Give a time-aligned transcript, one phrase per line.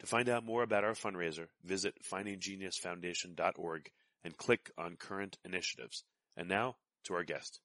[0.00, 3.90] To find out more about our fundraiser, visit findinggeniusfoundation.org
[4.24, 6.04] and click on current initiatives.
[6.36, 7.60] And now to our guest.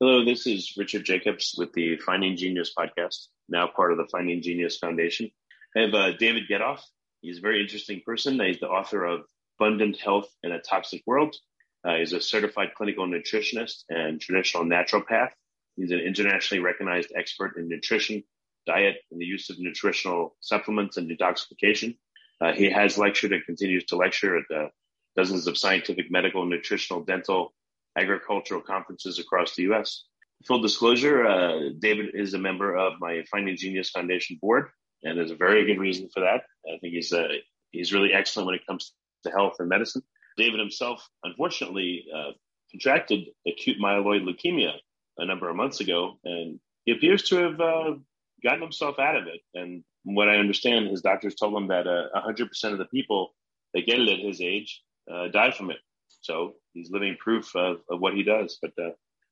[0.00, 4.42] Hello, this is Richard Jacobs with the Finding Genius podcast, now part of the Finding
[4.42, 5.30] Genius Foundation.
[5.76, 6.80] I have uh, David Getoff.
[7.20, 8.40] He's a very interesting person.
[8.40, 9.20] He's the author of
[9.58, 11.36] Abundant Health in a Toxic World.
[11.84, 15.30] Uh, he's a certified clinical nutritionist and traditional naturopath.
[15.76, 18.24] He's an internationally recognized expert in nutrition,
[18.66, 21.96] diet and the use of nutritional supplements and detoxification.
[22.40, 24.70] Uh, he has lectured and continues to lecture at
[25.16, 27.52] dozens of scientific, medical, nutritional, dental,
[27.96, 30.04] agricultural conferences across the U.S.
[30.46, 34.68] Full disclosure, uh, David is a member of my Finding Genius Foundation board,
[35.04, 36.42] and there's a very good reason for that.
[36.66, 37.28] I think he's uh,
[37.70, 38.92] he's really excellent when it comes
[39.24, 40.02] to health and medicine.
[40.36, 42.32] David himself, unfortunately, uh,
[42.70, 44.72] contracted acute myeloid leukemia
[45.18, 47.94] a number of months ago, and he appears to have uh,
[48.42, 49.40] gotten himself out of it.
[49.54, 53.34] And what I understand, his doctors told him that uh, 100% of the people
[53.74, 54.82] that get it at his age
[55.12, 55.78] uh, die from it.
[56.20, 58.58] So he's living proof of, of what he does.
[58.60, 58.90] But uh,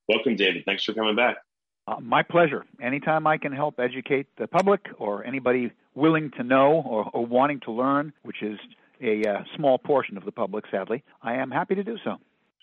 [0.08, 0.64] welcome, David.
[0.64, 1.38] Thanks for coming back.
[1.86, 2.64] Uh, my pleasure.
[2.80, 7.60] Anytime I can help educate the public or anybody willing to know or, or wanting
[7.60, 8.58] to learn, which is
[9.02, 12.16] a uh, small portion of the public, sadly, I am happy to do so.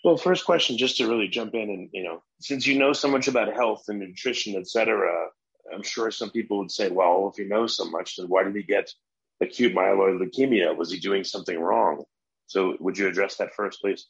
[0.04, 3.08] Well, first question, just to really jump in and, you know, since you know so
[3.08, 5.28] much about health and nutrition, et cetera,
[5.72, 8.56] I'm sure some people would say, well, if he knows so much, then why did
[8.56, 8.92] he get
[9.40, 10.76] acute myeloid leukemia?
[10.76, 12.04] Was he doing something wrong?
[12.46, 14.06] So, would you address that first, please?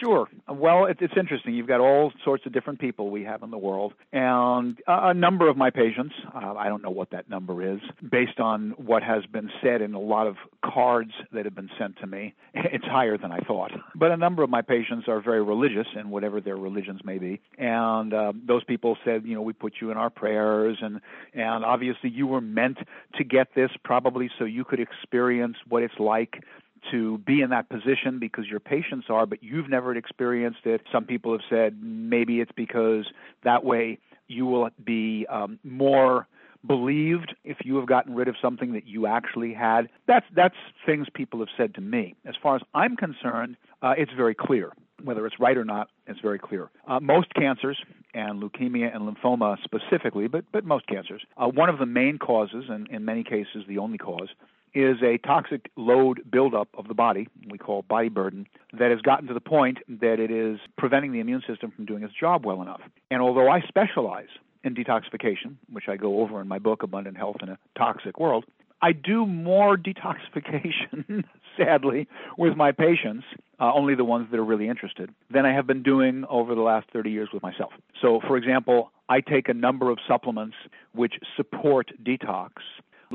[0.00, 0.28] Sure.
[0.48, 1.54] Well, it, it's interesting.
[1.54, 5.14] You've got all sorts of different people we have in the world, and a, a
[5.14, 9.02] number of my patients, uh, I don't know what that number is, based on what
[9.02, 12.34] has been said in a lot of cards that have been sent to me.
[12.72, 13.70] It's higher than I thought.
[13.94, 17.40] But a number of my patients are very religious in whatever their religions may be,
[17.58, 21.00] and uh, those people said, you know, we put you in our prayers, and
[21.34, 22.78] and obviously you were meant
[23.16, 26.44] to get this probably so you could experience what it's like
[26.90, 30.82] to be in that position because your patients are, but you've never experienced it.
[30.90, 33.06] Some people have said maybe it's because
[33.44, 33.98] that way
[34.28, 36.26] you will be um, more
[36.66, 39.88] believed if you have gotten rid of something that you actually had.
[40.06, 40.54] That's that's
[40.86, 42.14] things people have said to me.
[42.24, 44.72] As far as I'm concerned, uh, it's very clear.
[45.02, 46.70] Whether it's right or not, it's very clear.
[46.86, 47.76] Uh, most cancers,
[48.14, 52.64] and leukemia and lymphoma specifically, but but most cancers, uh, one of the main causes,
[52.68, 54.28] and in many cases the only cause,
[54.74, 59.28] is a toxic load buildup of the body, we call body burden, that has gotten
[59.28, 62.62] to the point that it is preventing the immune system from doing its job well
[62.62, 62.80] enough.
[63.10, 64.28] And although I specialize
[64.64, 68.44] in detoxification, which I go over in my book, Abundant Health in a Toxic World,
[68.80, 71.24] I do more detoxification,
[71.56, 73.24] sadly, with my patients,
[73.60, 76.62] uh, only the ones that are really interested, than I have been doing over the
[76.62, 77.72] last 30 years with myself.
[78.00, 80.56] So, for example, I take a number of supplements
[80.94, 82.50] which support detox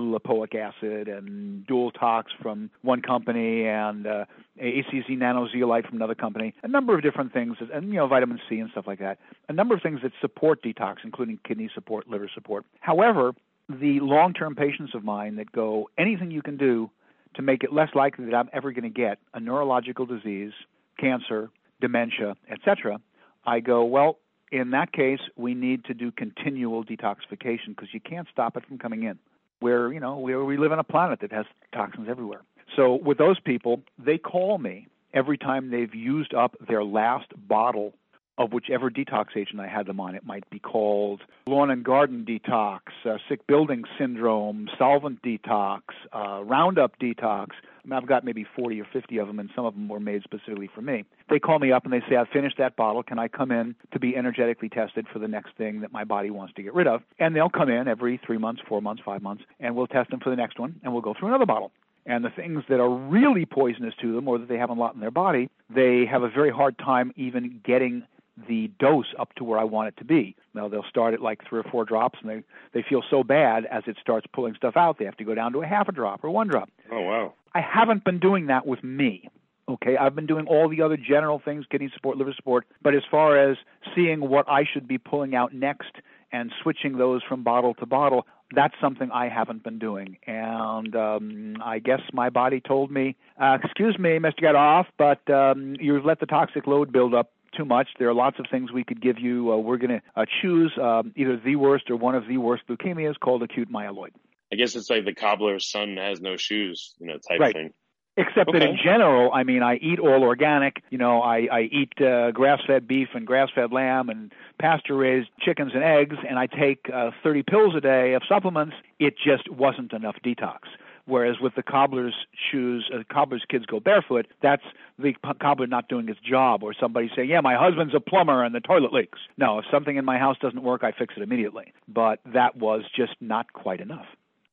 [0.02, 4.26] lipoic acid and dual tox from one company and uh,
[4.62, 8.60] ACZ nanozeolite from another company, a number of different things, and you know vitamin C
[8.60, 12.30] and stuff like that, a number of things that support detox, including kidney support, liver
[12.34, 12.66] support.
[12.80, 13.34] However,
[13.70, 16.90] the long-term patients of mine that go anything you can do
[17.36, 20.54] to make it less likely that I'm ever going to get a neurological disease,
[21.00, 21.50] cancer,
[21.82, 23.00] dementia, etc.,
[23.46, 24.20] I go, well,
[24.52, 28.78] in that case, we need to do continual detoxification because you can't stop it from
[28.78, 29.20] coming in.
[29.60, 32.42] Where, you know, we, we live on a planet that has toxins everywhere.
[32.76, 37.94] So with those people, they call me every time they've used up their last bottle
[38.38, 40.16] of whichever detox agent I had them on.
[40.16, 45.82] It might be called lawn and garden detox, uh, sick building syndrome, solvent detox,
[46.14, 47.48] uh, Roundup detox.
[47.52, 50.00] I mean, I've got maybe 40 or 50 of them, and some of them were
[50.00, 51.06] made specifically for me.
[51.30, 53.02] They call me up and they say, I've finished that bottle.
[53.02, 56.30] Can I come in to be energetically tested for the next thing that my body
[56.30, 57.02] wants to get rid of?
[57.18, 60.20] And they'll come in every three months, four months, five months, and we'll test them
[60.20, 61.72] for the next one, and we'll go through another bottle
[62.08, 64.96] and the things that are really poisonous to them or that they have a lot
[64.96, 68.04] in their body, they have a very hard time even getting
[68.48, 70.36] the dose up to where I want it to be.
[70.54, 72.44] Now they'll start at like three or four drops, and they
[72.74, 75.54] they feel so bad as it starts pulling stuff out, they have to go down
[75.54, 76.70] to a half a drop or one drop.
[76.92, 77.34] Oh wow!
[77.54, 79.30] I haven't been doing that with me.
[79.70, 83.04] Okay, I've been doing all the other general things, kidney support, liver support, but as
[83.12, 83.58] far as
[83.94, 85.92] seeing what I should be pulling out next
[86.32, 88.26] and switching those from bottle to bottle,
[88.56, 90.18] that's something I haven't been doing.
[90.26, 94.40] And um, I guess my body told me, uh, "Excuse me, Mr.
[94.42, 97.90] Getoff, but um, you've let the toxic load build up too much.
[98.00, 99.52] There are lots of things we could give you.
[99.52, 102.64] Uh, we're going to uh, choose um, either the worst or one of the worst
[102.70, 104.12] leukemias called acute myeloid.
[104.52, 107.54] I guess it's like the cobbler's son has no shoes, you know, type right.
[107.54, 107.74] thing.
[108.20, 108.60] Except okay.
[108.60, 110.82] that in general, I mean, I eat all organic.
[110.90, 115.84] You know, I, I eat uh, grass-fed beef and grass-fed lamb and pasture-raised chickens and
[115.84, 118.76] eggs, and I take uh, 30 pills a day of supplements.
[118.98, 120.62] It just wasn't enough detox.
[121.08, 122.14] Whereas with the cobbler's
[122.52, 124.64] shoes, uh, cobbler's kids go barefoot, that's
[125.00, 128.54] the cobbler not doing his job, or somebody saying, "Yeah, my husband's a plumber and
[128.54, 131.72] the toilet leaks." No, if something in my house doesn't work, I fix it immediately.
[131.88, 134.06] But that was just not quite enough.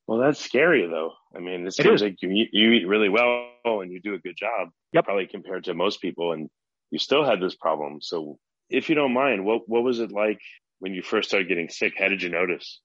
[0.06, 1.14] Well, that's scary, though.
[1.34, 4.36] I mean, it seems like you, you eat really well and you do a good
[4.36, 5.06] job, yep.
[5.06, 6.50] probably compared to most people, and
[6.90, 8.00] you still had this problem.
[8.00, 8.38] So,
[8.70, 10.40] if you don't mind, what what was it like
[10.78, 11.94] when you first started getting sick?
[11.98, 12.80] How did you notice?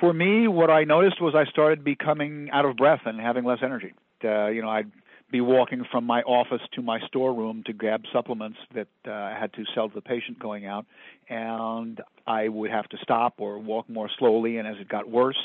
[0.00, 3.58] For me, what I noticed was I started becoming out of breath and having less
[3.62, 3.92] energy.
[4.22, 4.90] Uh, you know, I'd
[5.30, 9.52] be walking from my office to my storeroom to grab supplements that uh, I had
[9.54, 10.86] to sell to the patient going out,
[11.28, 14.58] and I would have to stop or walk more slowly.
[14.58, 15.38] And as it got worse,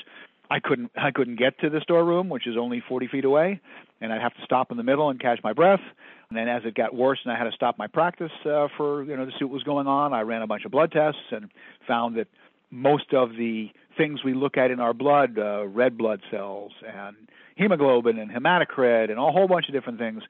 [0.51, 3.61] I couldn't I couldn't get to the storeroom, which is only 40 feet away,
[4.01, 5.81] and I'd have to stop in the middle and catch my breath.
[6.29, 9.03] And then as it got worse, and I had to stop my practice uh, for
[9.03, 11.21] you know to see what was going on, I ran a bunch of blood tests
[11.31, 11.49] and
[11.87, 12.27] found that
[12.71, 17.15] most of the things we look at in our blood, uh, red blood cells and
[17.55, 20.23] hemoglobin and hematocrit and a whole bunch of different things,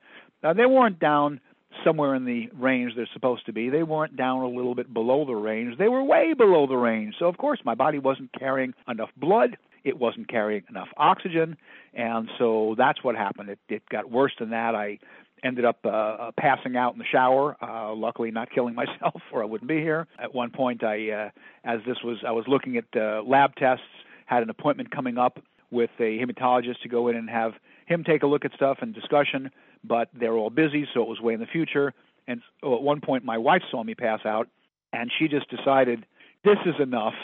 [0.44, 1.40] uh, they weren't down
[1.84, 3.70] somewhere in the range they're supposed to be.
[3.70, 5.78] They weren't down a little bit below the range.
[5.78, 7.16] They were way below the range.
[7.20, 9.58] So of course my body wasn't carrying enough blood.
[9.84, 11.56] It wasn't carrying enough oxygen,
[11.94, 13.50] and so that's what happened.
[13.50, 14.76] It, it got worse than that.
[14.76, 15.00] I
[15.44, 17.56] ended up uh, passing out in the shower.
[17.62, 20.08] Uh, luckily, not killing myself, or I wouldn't be here.
[20.22, 21.30] At one point, I, uh,
[21.64, 23.84] as this was, I was looking at uh, lab tests.
[24.26, 25.40] Had an appointment coming up
[25.72, 27.54] with a hematologist to go in and have
[27.88, 29.50] him take a look at stuff and discussion.
[29.84, 31.94] But they were all busy, so it was way in the future.
[32.28, 34.48] And so at one point, my wife saw me pass out,
[34.94, 36.06] and she just decided,
[36.44, 37.16] "This is enough.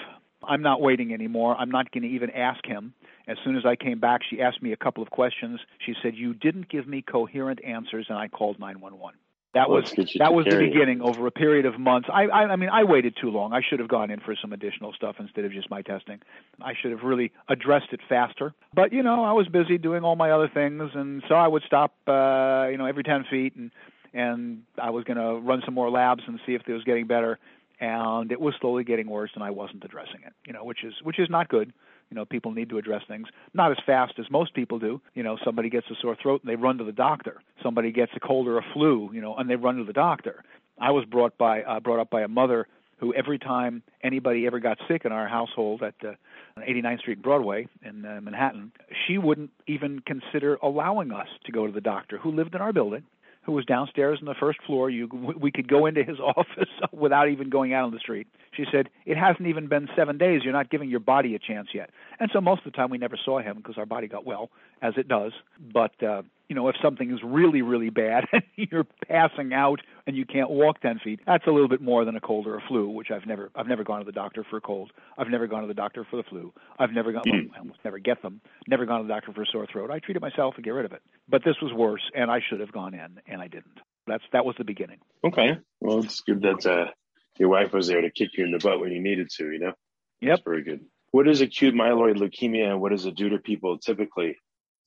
[0.42, 1.56] I'm not waiting anymore.
[1.58, 2.94] I'm not going to even ask him."
[3.28, 5.60] As soon as I came back, she asked me a couple of questions.
[5.80, 9.18] She said, "You didn't give me coherent answers," and I called 911.
[9.56, 12.10] That well, was that was the beginning over a period of months.
[12.12, 13.54] I, I I mean I waited too long.
[13.54, 16.20] I should have gone in for some additional stuff instead of just my testing.
[16.62, 18.54] I should have really addressed it faster.
[18.74, 21.64] But you know I was busy doing all my other things, and so I would
[21.66, 23.72] stop uh, you know every ten feet, and
[24.14, 27.08] and I was going to run some more labs and see if it was getting
[27.08, 27.40] better.
[27.80, 30.34] And it was slowly getting worse, and I wasn't addressing it.
[30.46, 31.72] You know, which is which is not good.
[32.10, 35.02] You know, people need to address things not as fast as most people do.
[35.14, 37.42] You know, somebody gets a sore throat and they run to the doctor.
[37.64, 40.44] Somebody gets a cold or a flu, you know, and they run to the doctor.
[40.80, 44.60] I was brought by uh, brought up by a mother who every time anybody ever
[44.60, 46.14] got sick in our household at uh,
[46.60, 48.72] 89th Street Broadway in uh, Manhattan,
[49.06, 52.72] she wouldn't even consider allowing us to go to the doctor who lived in our
[52.72, 53.04] building
[53.46, 54.90] who was downstairs on the first floor.
[54.90, 55.08] You,
[55.40, 58.28] we could go into his office without even going out on the street.
[58.56, 60.42] She said, "It hasn't even been seven days.
[60.44, 62.98] You're not giving your body a chance yet." And so most of the time we
[62.98, 64.50] never saw him because our body got well,
[64.82, 65.34] as it does.
[65.74, 70.16] But uh, you know, if something is really, really bad and you're passing out and
[70.16, 72.62] you can't walk ten feet, that's a little bit more than a cold or a
[72.68, 72.90] flu.
[72.90, 74.92] Which I've never, I've never gone to the doctor for a cold.
[75.18, 76.54] I've never gone to the doctor for the flu.
[76.78, 78.42] I've never gone, well, I almost never get them.
[78.68, 79.92] Never gone to the doctor for a sore throat.
[79.92, 81.02] I treat it myself and get rid of it.
[81.28, 83.80] But this was worse, and I should have gone in, and I didn't.
[84.08, 85.00] That's that was the beginning.
[85.24, 86.92] Okay, well, it's good that uh,
[87.38, 89.52] your wife was there to kick you in the butt when you needed to.
[89.52, 89.74] You know.
[90.22, 90.30] Yep.
[90.30, 90.82] That's very good.
[91.12, 94.38] What is acute myeloid leukemia, and what does it do to people typically?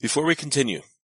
[0.00, 0.82] Before we continue,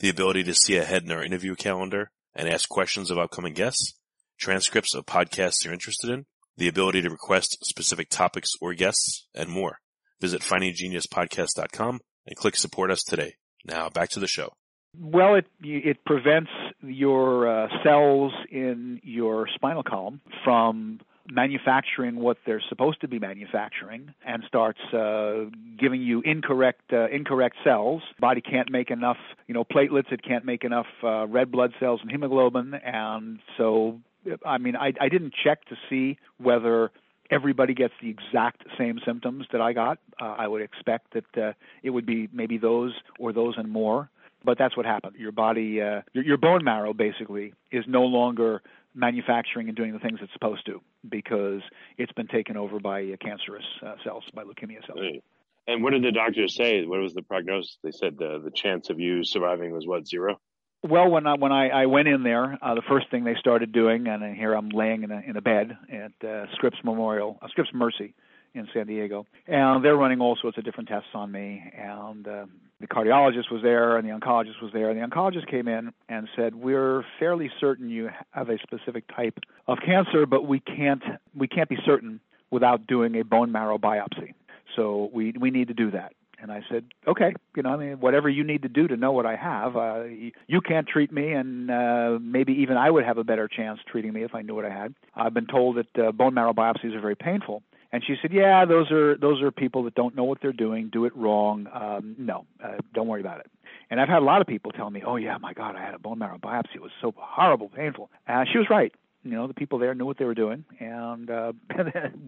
[0.00, 3.94] the ability to see ahead in our interview calendar and ask questions of upcoming guests,
[4.38, 6.26] transcripts of podcasts you're interested in,
[6.56, 9.78] the ability to request specific topics or guests, and more.
[10.20, 13.34] Visit findinggeniuspodcast.com and click support us today.
[13.64, 14.50] Now back to the show.
[14.98, 16.50] Well, it it prevents
[16.82, 24.14] your uh, cells in your spinal column from manufacturing what they're supposed to be manufacturing
[24.26, 25.44] and starts uh,
[25.78, 28.02] giving you incorrect uh, incorrect cells.
[28.18, 30.12] Body can't make enough, you know, platelets.
[30.12, 34.00] It can't make enough uh, red blood cells and hemoglobin, and so
[34.44, 36.90] I mean, I I didn't check to see whether
[37.30, 39.98] everybody gets the exact same symptoms that I got.
[40.20, 44.10] Uh, I would expect that uh, it would be maybe those or those and more.
[44.42, 45.16] But that's what happened.
[45.18, 48.62] Your body, uh, your, your bone marrow, basically, is no longer
[48.94, 51.60] manufacturing and doing the things it's supposed to because
[51.96, 55.00] it's been taken over by uh, cancerous uh, cells, by leukemia cells.
[55.00, 55.24] Right.
[55.66, 56.84] And what did the doctors say?
[56.84, 57.78] What was the prognosis?
[57.82, 60.40] They said the the chance of you surviving was what zero.
[60.82, 63.70] Well, when I when I, I went in there, uh, the first thing they started
[63.70, 67.48] doing, and here I'm laying in a in a bed at uh, Scripps Memorial, uh,
[67.48, 68.14] Scripps Mercy
[68.54, 71.62] in San Diego, and they're running all sorts of different tests on me.
[71.76, 72.46] And uh,
[72.80, 74.90] the cardiologist was there, and the oncologist was there.
[74.90, 79.38] And the oncologist came in and said, "We're fairly certain you have a specific type
[79.66, 81.02] of cancer, but we can't
[81.34, 84.34] we can't be certain without doing a bone marrow biopsy.
[84.76, 88.00] So we we need to do that." And I said, okay, you know, I mean,
[88.00, 91.32] whatever you need to do to know what I have, uh, you can't treat me,
[91.32, 94.54] and uh, maybe even I would have a better chance treating me if I knew
[94.54, 94.94] what I had.
[95.14, 97.62] I've been told that uh, bone marrow biopsies are very painful.
[97.92, 100.90] And she said, "Yeah, those are those are people that don't know what they're doing,
[100.92, 101.66] do it wrong.
[101.72, 103.50] Um, no, uh, don't worry about it."
[103.90, 105.94] And I've had a lot of people tell me, "Oh yeah, my God, I had
[105.94, 106.76] a bone marrow biopsy.
[106.76, 108.92] It was so horrible, painful." And she was right.
[109.24, 111.52] You know, the people there knew what they were doing, and uh,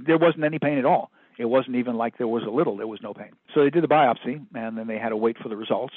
[0.07, 1.11] there wasn't any pain at all.
[1.39, 3.31] It wasn't even like there was a little, there was no pain.
[3.55, 5.95] So they did the biopsy, and then they had to wait for the results.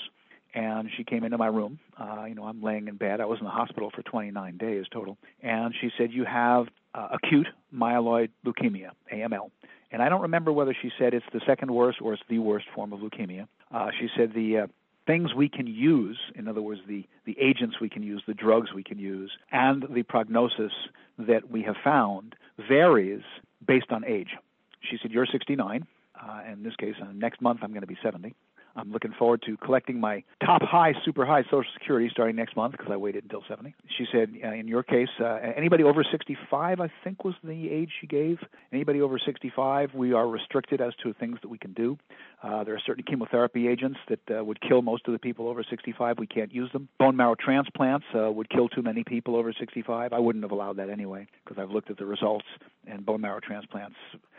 [0.54, 1.80] And she came into my room.
[2.00, 3.20] Uh, you know, I'm laying in bed.
[3.20, 5.18] I was in the hospital for 29 days total.
[5.44, 9.52] And she said, You have uh, acute myeloid leukemia, AML.
[9.92, 12.66] And I don't remember whether she said it's the second worst or it's the worst
[12.74, 13.48] form of leukemia.
[13.74, 14.68] Uh, she said the uh,
[15.06, 18.74] things we can use, in other words, the, the agents we can use, the drugs
[18.74, 20.72] we can use, and the prognosis
[21.18, 22.36] that we have found
[22.68, 23.22] varies
[23.66, 24.30] based on age.
[24.82, 25.86] She said, You're 69.
[26.20, 28.34] Uh, in this case, uh, next month I'm going to be 70.
[28.76, 32.74] I'm looking forward to collecting my top high, super high Social Security starting next month
[32.74, 33.74] because I waited until 70.
[33.98, 37.92] She said, uh, in your case, uh, anybody over 65, I think was the age
[38.02, 38.40] she gave.
[38.74, 41.98] Anybody over 65, we are restricted as to things that we can do.
[42.44, 45.64] Uh, there are certain chemotherapy agents that uh, would kill most of the people over
[45.64, 46.20] 65.
[46.20, 46.90] We can't use them.
[47.00, 50.14] Bone marrow transplants uh, would kill too many people over 65.
[50.14, 52.46] I wouldn't have allowed that anyway because I've looked at the results
[52.88, 53.96] and bone marrow transplants.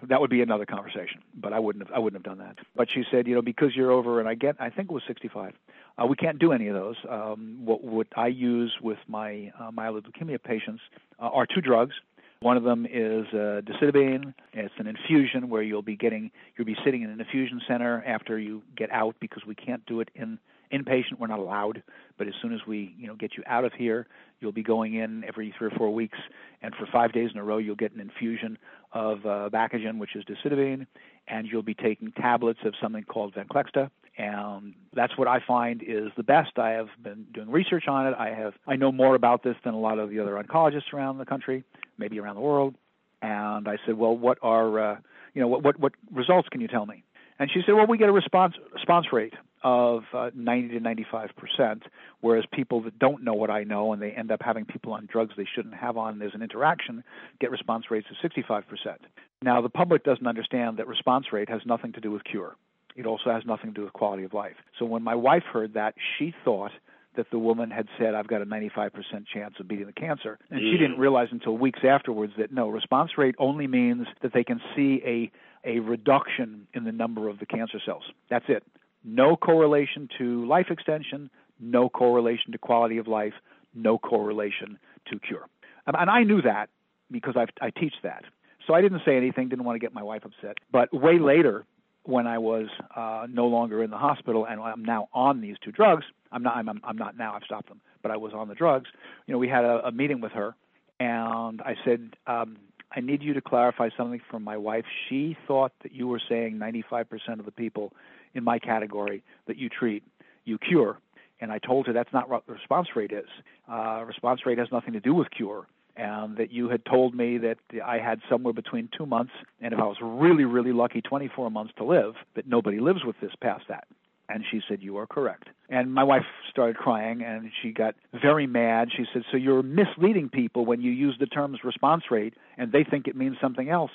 [0.08, 1.94] That would be another conversation, but I wouldn't have.
[1.94, 2.58] I wouldn't have done that.
[2.76, 5.02] But she said, you know, because you're over, and I get, I think it was
[5.06, 5.54] 65.
[5.98, 6.96] Uh, we can't do any of those.
[7.08, 10.82] Um, what what I use with my uh, myeloid leukemia patients
[11.18, 11.94] uh, are two drugs.
[12.40, 14.34] One of them is uh, decitabine.
[14.52, 18.38] It's an infusion where you'll be getting you'll be sitting in an infusion center after
[18.38, 20.38] you get out because we can't do it in
[20.70, 21.18] inpatient.
[21.18, 21.82] We're not allowed.
[22.18, 24.06] But as soon as we you know get you out of here,
[24.40, 26.18] you'll be going in every three or four weeks,
[26.60, 28.58] and for five days in a row, you'll get an infusion
[28.92, 30.86] of uh, Dacogen, which is decitabine,
[31.26, 36.10] and you'll be taking tablets of something called Venclexta and that's what I find is
[36.16, 36.58] the best.
[36.58, 38.14] I have been doing research on it.
[38.18, 41.18] I have I know more about this than a lot of the other oncologists around
[41.18, 41.64] the country,
[41.98, 42.74] maybe around the world.
[43.20, 44.96] And I said, well, what are uh,
[45.34, 47.04] you know what, what what results can you tell me?
[47.38, 51.30] And she said, well, we get a response response rate of uh, 90 to 95
[51.36, 51.82] percent,
[52.20, 55.06] whereas people that don't know what I know and they end up having people on
[55.12, 57.04] drugs they shouldn't have on, and there's an interaction,
[57.38, 59.02] get response rates of 65 percent.
[59.42, 62.56] Now, the public doesn't understand that response rate has nothing to do with cure.
[62.96, 64.56] It also has nothing to do with quality of life.
[64.78, 66.72] So when my wife heard that, she thought
[67.16, 68.90] that the woman had said, I've got a 95%
[69.32, 70.38] chance of beating the cancer.
[70.50, 70.78] And she mm.
[70.78, 75.00] didn't realize until weeks afterwards that no, response rate only means that they can see
[75.04, 75.30] a,
[75.68, 78.04] a reduction in the number of the cancer cells.
[78.30, 78.62] That's it.
[79.04, 83.34] No correlation to life extension, no correlation to quality of life,
[83.74, 84.78] no correlation
[85.10, 85.46] to cure.
[85.86, 86.68] And I knew that
[87.10, 88.24] because I've, I teach that.
[88.66, 90.56] So I didn't say anything, didn't want to get my wife upset.
[90.72, 91.64] But way later,
[92.06, 95.72] when I was uh, no longer in the hospital and I'm now on these two
[95.72, 96.04] drugs.
[96.32, 96.56] I'm not.
[96.56, 97.34] I'm, I'm not now.
[97.34, 98.88] I've stopped them, but I was on the drugs.
[99.26, 100.54] You know, we had a, a meeting with her,
[101.00, 102.56] and I said, um,
[102.94, 104.84] I need you to clarify something from my wife.
[105.08, 107.06] She thought that you were saying 95%
[107.38, 107.92] of the people
[108.34, 110.02] in my category that you treat,
[110.44, 110.98] you cure.
[111.40, 113.28] And I told her that's not what the response rate is.
[113.70, 115.66] Uh, response rate has nothing to do with cure.
[115.96, 119.80] And that you had told me that I had somewhere between two months and if
[119.80, 123.64] I was really, really lucky, 24 months to live, that nobody lives with this past
[123.68, 123.86] that.
[124.28, 125.48] And she said, You are correct.
[125.68, 128.88] And my wife started crying and she got very mad.
[128.96, 132.84] She said, So you're misleading people when you use the terms response rate and they
[132.84, 133.92] think it means something else.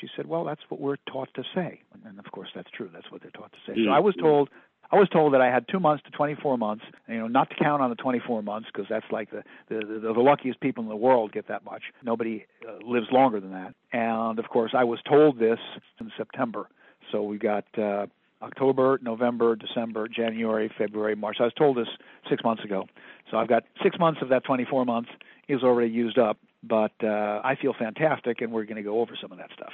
[0.00, 1.80] She said, Well, that's what we're taught to say.
[2.06, 2.90] And of course, that's true.
[2.92, 3.74] That's what they're taught to say.
[3.84, 4.48] So I was told
[4.92, 6.84] I was told that I had two months to 24 months.
[7.08, 10.12] You know, not to count on the 24 months because that's like the, the the
[10.12, 11.82] the luckiest people in the world get that much.
[12.04, 13.74] Nobody uh, lives longer than that.
[13.92, 15.58] And of course, I was told this
[15.98, 16.68] in September.
[17.10, 18.06] So we got uh,
[18.42, 21.36] October, November, December, January, February, March.
[21.40, 21.88] I was told this
[22.28, 22.86] six months ago.
[23.30, 25.10] So I've got six months of that 24 months
[25.48, 29.16] is already used up, but uh, I feel fantastic, and we're going to go over
[29.20, 29.72] some of that stuff.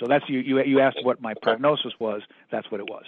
[0.00, 0.62] So that's you, you.
[0.62, 2.22] You asked what my prognosis was.
[2.50, 3.04] That's what it was.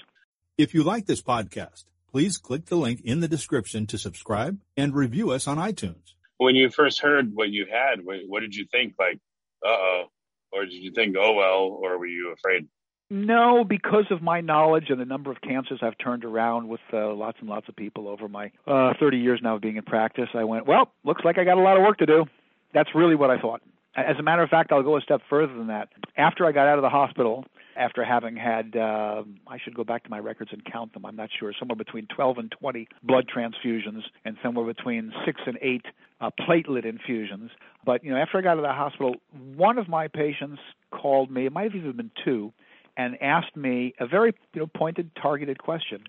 [0.61, 4.95] If you like this podcast, please click the link in the description to subscribe and
[4.95, 6.13] review us on iTunes.
[6.37, 8.93] When you first heard what you had, what, what did you think?
[8.99, 9.19] Like,
[9.65, 10.05] uh oh,
[10.53, 12.69] or did you think, oh well, or were you afraid?
[13.09, 17.11] No, because of my knowledge and the number of cancers I've turned around with uh,
[17.15, 20.29] lots and lots of people over my uh, 30 years now of being in practice,
[20.35, 22.27] I went, well, looks like I got a lot of work to do.
[22.75, 23.63] That's really what I thought.
[23.97, 25.89] As a matter of fact, I'll go a step further than that.
[26.19, 27.47] After I got out of the hospital,
[27.81, 31.17] after having had, uh, I should go back to my records and count them, I'm
[31.17, 35.87] not sure, somewhere between 12 and 20 blood transfusions and somewhere between 6 and 8
[36.21, 37.51] uh, platelet infusions.
[37.85, 39.15] But, you know, after I got out of the hospital,
[39.57, 40.61] one of my patients
[40.91, 42.53] called me, it might have even been two,
[42.99, 46.05] and asked me a very you know, pointed, targeted question.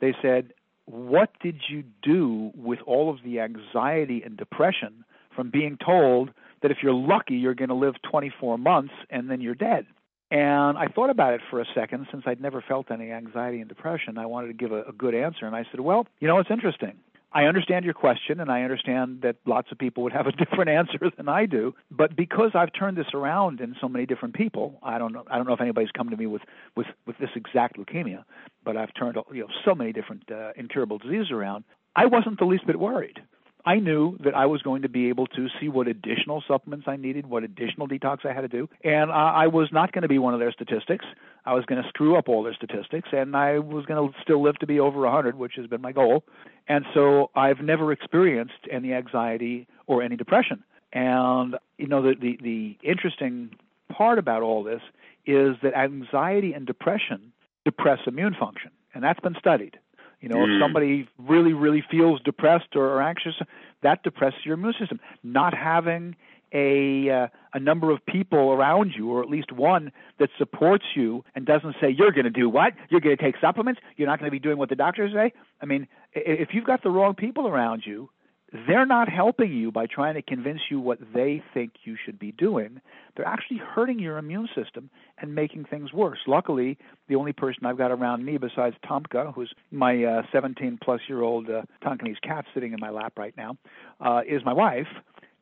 [0.00, 0.52] They said,
[0.84, 5.04] What did you do with all of the anxiety and depression
[5.34, 6.30] from being told
[6.62, 9.86] that if you're lucky, you're going to live 24 months and then you're dead?
[10.30, 13.68] And I thought about it for a second since I'd never felt any anxiety and
[13.68, 14.18] depression.
[14.18, 15.46] I wanted to give a, a good answer.
[15.46, 16.94] And I said, Well, you know, it's interesting.
[17.32, 20.70] I understand your question, and I understand that lots of people would have a different
[20.70, 21.74] answer than I do.
[21.90, 25.24] But because I've turned this around in so many different people, I don't know.
[25.30, 26.42] I don't know if anybody's come to me with
[26.76, 28.24] with with this exact leukemia,
[28.64, 31.64] but I've turned you know so many different uh, incurable diseases around.
[31.94, 33.20] I wasn't the least bit worried.
[33.66, 36.94] I knew that I was going to be able to see what additional supplements I
[36.94, 40.20] needed, what additional detox I had to do, and I was not going to be
[40.20, 41.04] one of their statistics.
[41.44, 44.40] I was going to screw up all their statistics, and I was going to still
[44.40, 46.24] live to be over 100, which has been my goal.
[46.68, 50.62] And so I've never experienced any anxiety or any depression.
[50.92, 53.50] And you know, the the, the interesting
[53.92, 54.82] part about all this
[55.26, 57.32] is that anxiety and depression
[57.64, 59.76] depress immune function, and that's been studied.
[60.20, 60.56] You know, mm.
[60.56, 63.34] if somebody really, really feels depressed or, or anxious,
[63.82, 65.00] that depresses your immune system.
[65.22, 66.16] Not having
[66.52, 71.24] a uh, a number of people around you, or at least one that supports you
[71.34, 74.18] and doesn't say you're going to do what, you're going to take supplements, you're not
[74.18, 75.32] going to be doing what the doctors say.
[75.60, 78.10] I mean, if you've got the wrong people around you,
[78.52, 82.32] they're not helping you by trying to convince you what they think you should be
[82.32, 82.80] doing.
[83.16, 86.18] They're actually hurting your immune system and making things worse.
[86.26, 86.78] Luckily,
[87.08, 91.22] the only person I've got around me besides Tomka, who's my uh, 17 plus year
[91.22, 93.56] old uh, Tonkinese cat sitting in my lap right now,
[94.00, 94.88] uh, is my wife.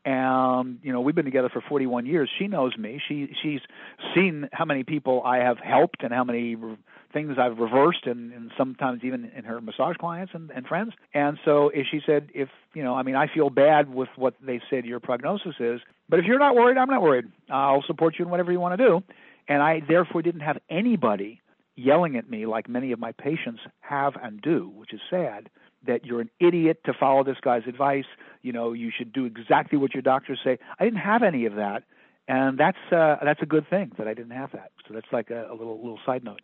[0.06, 2.28] And you know we've been together for 41 years.
[2.38, 3.00] She knows me.
[3.08, 3.60] She she's
[4.14, 6.56] seen how many people I have helped and how many
[7.14, 10.92] things I've reversed and, and sometimes even in her massage clients and, and friends.
[11.14, 14.34] And so if she said, if, you know, I mean, I feel bad with what
[14.44, 17.26] they said your prognosis is, but if you're not worried, I'm not worried.
[17.48, 19.02] I'll support you in whatever you want to do.
[19.48, 21.40] And I therefore didn't have anybody
[21.76, 25.48] yelling at me like many of my patients have and do, which is sad,
[25.86, 28.06] that you're an idiot to follow this guy's advice.
[28.42, 30.58] You know, you should do exactly what your doctors say.
[30.78, 31.84] I didn't have any of that.
[32.26, 34.70] And that's uh, that's a good thing that I didn't have that.
[34.88, 36.40] So that's like a, a little little side note.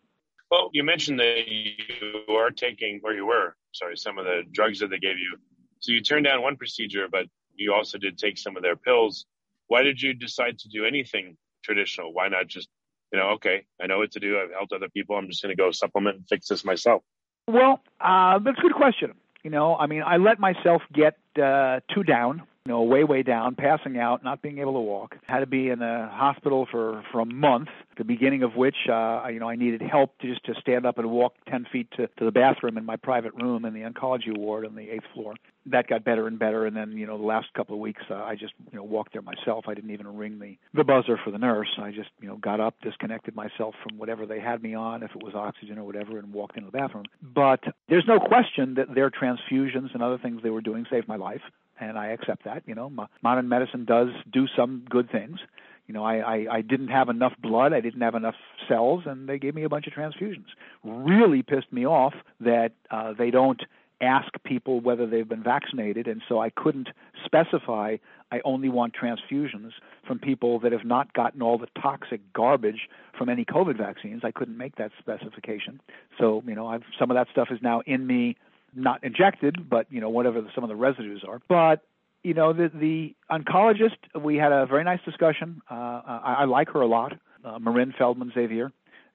[0.51, 4.81] Well, you mentioned that you are taking, or you were, sorry, some of the drugs
[4.81, 5.37] that they gave you.
[5.79, 9.27] So you turned down one procedure, but you also did take some of their pills.
[9.69, 12.13] Why did you decide to do anything traditional?
[12.13, 12.69] Why not just,
[13.13, 14.41] you know, okay, I know what to do.
[14.41, 15.17] I've helped other people.
[15.17, 17.03] I'm just going to go supplement and fix this myself.
[17.47, 19.15] Well, uh, that's a good question.
[19.45, 23.23] You know, I mean, I let myself get uh, too down you know, way, way
[23.23, 25.17] down, passing out, not being able to walk.
[25.27, 29.27] Had to be in the hospital for, for a month, the beginning of which, uh,
[29.29, 32.07] you know, I needed help to just to stand up and walk 10 feet to,
[32.19, 35.35] to the bathroom in my private room in the oncology ward on the eighth floor.
[35.67, 38.15] That got better and better, and then, you know, the last couple of weeks, uh,
[38.15, 39.65] I just, you know, walked there myself.
[39.69, 41.69] I didn't even ring the, the buzzer for the nurse.
[41.79, 45.11] I just, you know, got up, disconnected myself from whatever they had me on, if
[45.15, 47.05] it was oxygen or whatever, and walked into the bathroom.
[47.23, 51.17] But there's no question that their transfusions and other things they were doing saved my
[51.17, 51.43] life
[51.81, 52.63] and I accept that.
[52.67, 55.39] You know, modern medicine does do some good things.
[55.87, 58.37] You know, I, I, I didn't have enough blood, I didn't have enough
[58.69, 60.47] cells, and they gave me a bunch of transfusions.
[60.85, 63.61] Really pissed me off that uh, they don't
[64.01, 66.91] ask people whether they've been vaccinated, and so I couldn't
[67.25, 67.97] specify
[68.33, 69.73] I only want transfusions
[70.07, 74.23] from people that have not gotten all the toxic garbage from any COVID vaccines.
[74.25, 75.81] I couldn't make that specification.
[76.19, 78.37] So, you know, I've, some of that stuff is now in me
[78.75, 81.41] not injected, but you know whatever the, some of the residues are.
[81.49, 81.83] But
[82.23, 85.63] you know the the oncologist, we had a very nice discussion.
[85.71, 87.13] Uh, I, I like her a lot,
[87.45, 88.73] uh, Marin Feldman Xavier.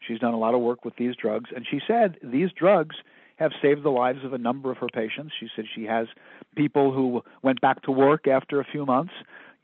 [0.07, 2.95] She's done a lot of work with these drugs, and she said these drugs
[3.37, 5.33] have saved the lives of a number of her patients.
[5.39, 6.07] She said she has
[6.55, 9.13] people who went back to work after a few months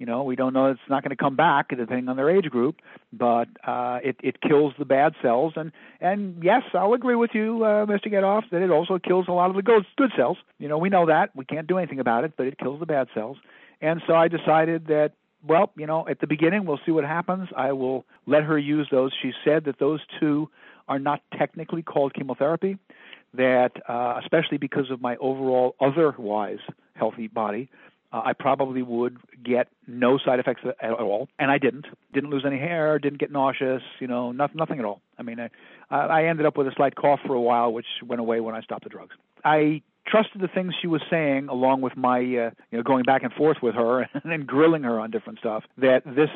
[0.01, 2.49] you know, we don't know it's not going to come back depending on their age
[2.49, 2.77] group,
[3.13, 5.53] but uh, it it kills the bad cells.
[5.55, 8.07] And and yes, I'll agree with you, uh, Mr.
[8.07, 10.37] Getoff, that it also kills a lot of the good good cells.
[10.57, 12.87] You know, we know that we can't do anything about it, but it kills the
[12.87, 13.37] bad cells.
[13.79, 15.13] And so I decided that
[15.47, 17.49] well, you know, at the beginning, we'll see what happens.
[17.55, 19.11] I will let her use those.
[19.21, 20.49] She said that those two
[20.87, 22.79] are not technically called chemotherapy,
[23.35, 26.59] that uh, especially because of my overall otherwise
[26.95, 27.69] healthy body,
[28.13, 31.85] uh, I probably would get no side effects at all, and I didn't.
[32.13, 35.01] Didn't lose any hair, didn't get nauseous, you know, nothing, nothing at all.
[35.17, 38.19] I mean, I, I ended up with a slight cough for a while, which went
[38.19, 39.15] away when I stopped the drugs.
[39.45, 43.23] I trusted the things she was saying, along with my, uh, you know, going back
[43.23, 45.63] and forth with her and then grilling her on different stuff.
[45.77, 46.29] That this,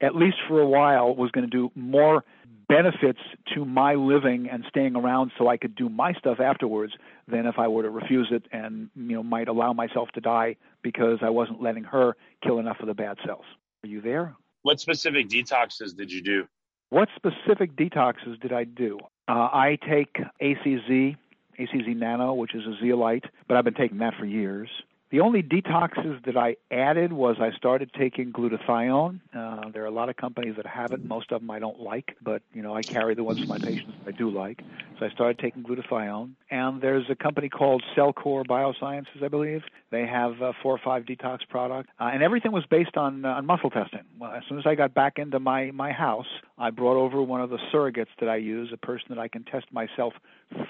[0.00, 2.24] at least for a while, was going to do more
[2.68, 3.18] benefits
[3.52, 6.92] to my living and staying around so I could do my stuff afterwards
[7.26, 10.56] than if I were to refuse it and you know might allow myself to die
[10.82, 13.44] because I wasn't letting her kill enough of the bad cells.
[13.82, 14.36] Are you there?
[14.62, 16.46] What specific detoxes did you do?
[16.90, 18.98] What specific detoxes did I do?
[19.26, 21.16] Uh, I take ACZ,
[21.58, 24.68] ACZ Nano, which is a zeolite, but I've been taking that for years.
[25.10, 29.18] The only detoxes that I added was I started taking glutathione.
[29.34, 31.04] Uh, there are a lot of companies that have it.
[31.04, 33.58] Most of them I don't like, but you know I carry the ones for my
[33.58, 34.60] patients I do like.
[35.00, 36.34] So I started taking glutathione.
[36.52, 39.62] And there's a company called Cellcore Biosciences, I believe.
[39.90, 43.30] They have a four or five detox products, uh, and everything was based on uh,
[43.30, 44.04] on muscle testing.
[44.16, 47.40] Well, as soon as I got back into my my house, I brought over one
[47.40, 50.12] of the surrogates that I use, a person that I can test myself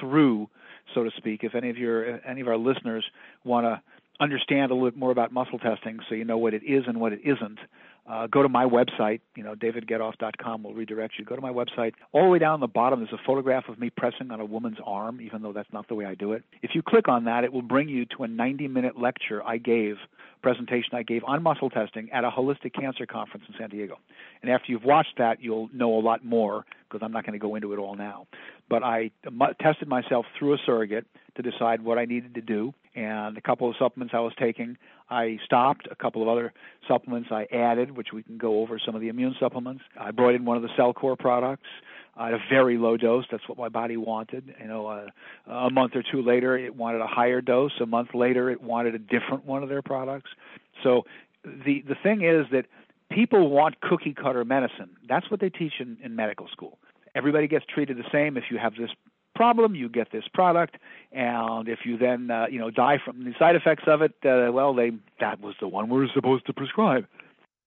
[0.00, 0.48] through,
[0.94, 1.44] so to speak.
[1.44, 3.04] If any of your any of our listeners
[3.44, 3.82] want to
[4.20, 7.00] understand a little bit more about muscle testing so you know what it is and
[7.00, 7.58] what it isn't,
[8.10, 11.24] uh, go to my website, you know, davidgetoff.com will redirect you.
[11.24, 11.92] Go to my website.
[12.12, 14.78] All the way down the bottom, there's a photograph of me pressing on a woman's
[14.84, 16.42] arm, even though that's not the way I do it.
[16.62, 19.58] If you click on that, it will bring you to a 90 minute lecture I
[19.58, 19.96] gave,
[20.42, 23.98] presentation I gave on muscle testing at a holistic cancer conference in San Diego.
[24.42, 27.38] And after you've watched that, you'll know a lot more because I'm not going to
[27.38, 28.26] go into it all now.
[28.68, 29.10] But I
[29.60, 33.68] tested myself through a surrogate to decide what I needed to do and a couple
[33.68, 34.76] of supplements I was taking,
[35.08, 35.86] I stopped.
[35.90, 36.52] A couple of other
[36.88, 39.82] supplements I added, which we can go over some of the immune supplements.
[39.98, 41.68] I brought in one of the Cellcore products
[42.18, 43.24] at a very low dose.
[43.30, 44.54] That's what my body wanted.
[44.60, 45.06] You know, uh,
[45.50, 47.72] a month or two later, it wanted a higher dose.
[47.80, 50.30] A month later, it wanted a different one of their products.
[50.82, 51.04] So
[51.44, 52.66] the the thing is that
[53.10, 54.90] people want cookie cutter medicine.
[55.08, 56.78] That's what they teach in, in medical school.
[57.14, 58.36] Everybody gets treated the same.
[58.36, 58.90] If you have this
[59.34, 60.76] problem, you get this product,
[61.12, 64.52] and if you then uh, you know die from the side effects of it, uh,
[64.52, 67.06] well, they that was the one we're supposed to prescribe.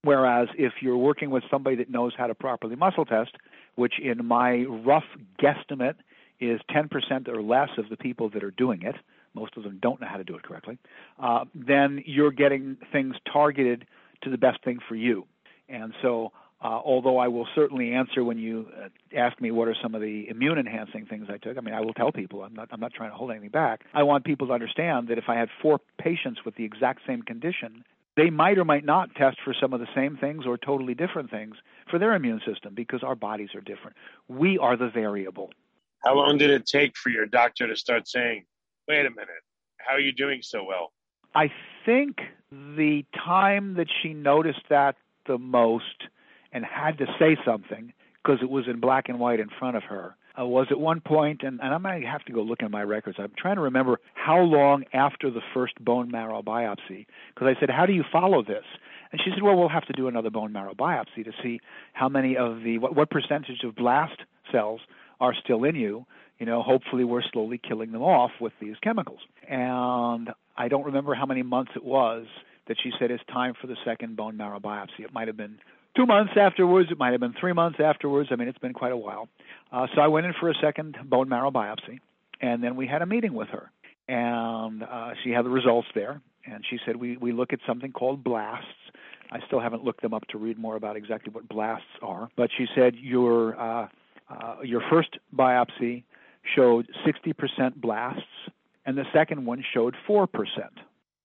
[0.02, 3.32] Whereas if you're working with somebody that knows how to properly muscle test,
[3.76, 5.04] which in my rough
[5.40, 5.96] guesstimate
[6.40, 8.96] is 10% or less of the people that are doing it,
[9.34, 10.78] most of them don't know how to do it correctly,
[11.20, 13.86] uh, then you're getting things targeted
[14.22, 15.26] to the best thing for you.
[15.68, 16.32] And so
[16.64, 20.00] uh, although I will certainly answer when you uh, ask me what are some of
[20.00, 21.58] the immune enhancing things I took.
[21.58, 22.42] I mean, I will tell people.
[22.42, 22.68] I'm not.
[22.72, 23.82] I'm not trying to hold anything back.
[23.92, 27.20] I want people to understand that if I had four patients with the exact same
[27.22, 27.84] condition,
[28.16, 31.30] they might or might not test for some of the same things or totally different
[31.30, 31.56] things
[31.90, 33.96] for their immune system because our bodies are different.
[34.28, 35.50] We are the variable.
[36.04, 38.44] How long did it take for your doctor to start saying,
[38.86, 39.42] "Wait a minute,
[39.78, 40.92] how are you doing so well?"
[41.34, 41.50] I
[41.84, 44.96] think the time that she noticed that
[45.26, 46.08] the most
[46.52, 49.82] and had to say something because it was in black and white in front of
[49.84, 52.70] her uh, was at one point, and, and I might have to go look in
[52.70, 53.16] my records.
[53.20, 57.70] I'm trying to remember how long after the first bone marrow biopsy, because I said,
[57.70, 58.64] "How do you follow this?"
[59.12, 61.60] And she said, "Well, we'll have to do another bone marrow biopsy to see
[61.92, 64.20] how many of the what, what percentage of blast
[64.50, 64.80] cells
[65.20, 66.06] are still in you.
[66.38, 71.14] You know, hopefully we're slowly killing them off with these chemicals." And I don't remember
[71.14, 72.26] how many months it was
[72.66, 75.00] that she said it's time for the second bone marrow biopsy.
[75.00, 75.58] It might have been
[75.96, 76.90] two months afterwards.
[76.90, 78.28] It might have been three months afterwards.
[78.32, 79.28] I mean, it's been quite a while.
[79.72, 82.00] Uh, so I went in for a second bone marrow biopsy,
[82.40, 83.70] and then we had a meeting with her,
[84.08, 86.20] and uh, she had the results there.
[86.46, 88.68] And she said we we look at something called blasts.
[89.32, 92.50] I still haven't looked them up to read more about exactly what blasts are, but
[92.56, 93.88] she said your uh,
[94.28, 96.04] uh, your first biopsy
[96.54, 98.22] showed 60% blasts,
[98.84, 100.28] and the second one showed 4%.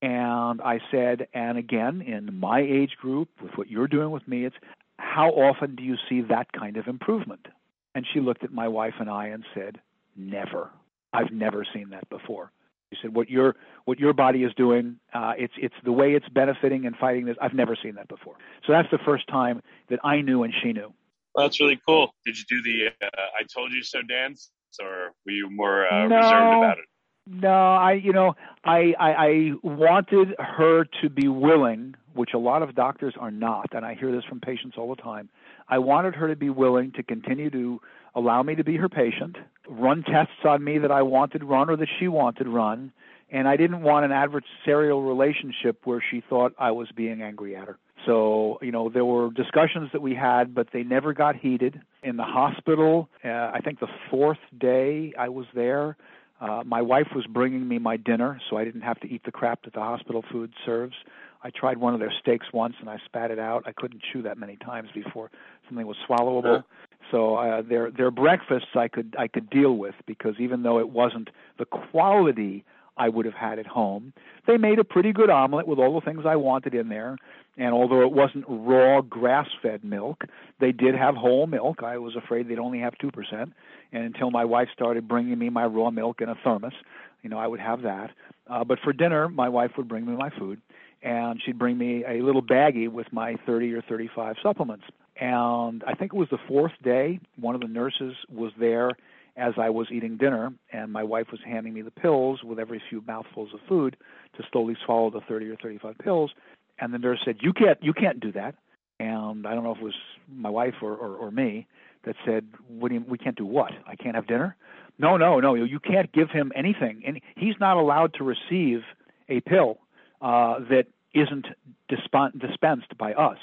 [0.01, 4.45] And I said, and again, in my age group, with what you're doing with me,
[4.45, 4.55] it's
[4.97, 7.47] how often do you see that kind of improvement?
[7.95, 9.79] And she looked at my wife and I and said,
[10.15, 10.69] never.
[11.11, 12.51] I've never seen that before.
[12.91, 16.27] She said, "What your what your body is doing, uh, it's it's the way it's
[16.29, 17.37] benefiting and fighting this.
[17.39, 18.35] I've never seen that before.
[18.65, 20.93] So that's the first time that I knew and she knew.
[21.35, 22.13] Well, that's really cool.
[22.25, 23.09] Did you do the uh,
[23.39, 24.49] "I told you so" dance,
[24.81, 26.85] or were you more uh, no, reserved about it?
[27.31, 32.63] No, I you know I, I I wanted her to be willing, which a lot
[32.63, 35.29] of doctors are not, and I hear this from patients all the time.
[35.67, 37.79] I wanted her to be willing to continue to
[38.15, 39.37] allow me to be her patient,
[39.67, 42.91] run tests on me that I wanted run or that she wanted run,
[43.29, 47.67] and I didn't want an adversarial relationship where she thought I was being angry at
[47.67, 47.77] her.
[48.05, 51.79] So, you know, there were discussions that we had, but they never got heated.
[52.01, 55.97] In the hospital, uh, I think the fourth day I was there,
[56.39, 59.31] uh, my wife was bringing me my dinner, so I didn't have to eat the
[59.31, 60.95] crap that the hospital food serves.
[61.43, 63.63] I tried one of their steaks once and I spat it out.
[63.65, 65.31] I couldn't chew that many times before
[65.67, 66.63] something was swallowable.
[67.11, 70.89] So uh, their their breakfasts I could I could deal with because even though it
[70.89, 72.65] wasn't the quality
[72.99, 74.13] I would have had at home,
[74.45, 77.17] they made a pretty good omelet with all the things I wanted in there.
[77.57, 80.25] And although it wasn't raw grass-fed milk,
[80.59, 81.81] they did have whole milk.
[81.83, 83.53] I was afraid they'd only have two percent,
[83.91, 86.73] and until my wife started bringing me my raw milk in a thermos,
[87.21, 88.11] you know, I would have that.
[88.49, 90.61] Uh, but for dinner, my wife would bring me my food,
[91.03, 94.85] and she'd bring me a little baggie with my 30 or 35 supplements.
[95.19, 98.91] And I think it was the fourth day, one of the nurses was there
[99.39, 102.81] as I was eating dinner, and my wife was handing me the pills with every
[102.89, 103.95] few mouthfuls of food
[104.37, 106.31] to slowly swallow the 30 or 35 pills.
[106.79, 108.55] And the nurse said, "You can't, you can't do that."
[108.99, 109.95] And I don't know if it was
[110.27, 111.67] my wife or, or, or me
[112.03, 113.71] that said, "What do you, we can't do what?
[113.87, 114.55] I can't have dinner?"
[114.97, 115.53] No, no, no.
[115.53, 118.81] You can't give him anything, and he's not allowed to receive
[119.29, 119.79] a pill
[120.21, 121.47] uh, that isn't
[121.87, 123.37] disp- dispensed by us.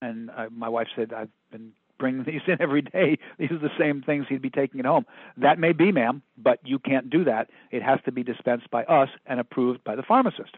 [0.00, 3.18] And uh, my wife said, "I've been bringing these in every day.
[3.38, 5.06] These are the same things he'd be taking at home."
[5.36, 7.50] That may be, ma'am, but you can't do that.
[7.70, 10.56] It has to be dispensed by us and approved by the pharmacist.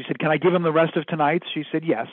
[0.00, 1.42] She said, Can I give him the rest of tonight?
[1.52, 2.06] She said, Yes,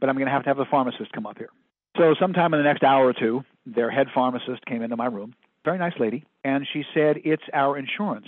[0.00, 1.50] but I'm going to have to have the pharmacist come up here.
[1.96, 5.34] So, sometime in the next hour or two, their head pharmacist came into my room,
[5.64, 8.26] very nice lady, and she said, It's our insurance.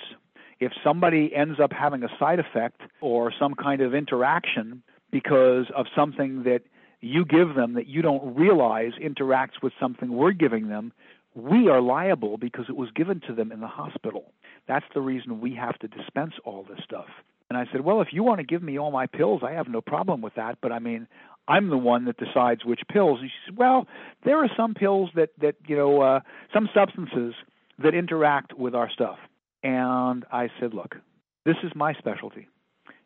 [0.60, 5.86] If somebody ends up having a side effect or some kind of interaction because of
[5.96, 6.62] something that
[7.00, 10.92] you give them that you don't realize interacts with something we're giving them,
[11.34, 14.32] we are liable because it was given to them in the hospital.
[14.66, 17.06] That's the reason we have to dispense all this stuff.
[17.48, 19.68] And I said, Well, if you want to give me all my pills, I have
[19.68, 20.58] no problem with that.
[20.60, 21.06] But I mean,
[21.48, 23.20] I'm the one that decides which pills.
[23.20, 23.86] And she said, Well,
[24.24, 26.20] there are some pills that, that you know, uh,
[26.52, 27.34] some substances
[27.82, 29.18] that interact with our stuff.
[29.62, 30.96] And I said, Look,
[31.44, 32.48] this is my specialty.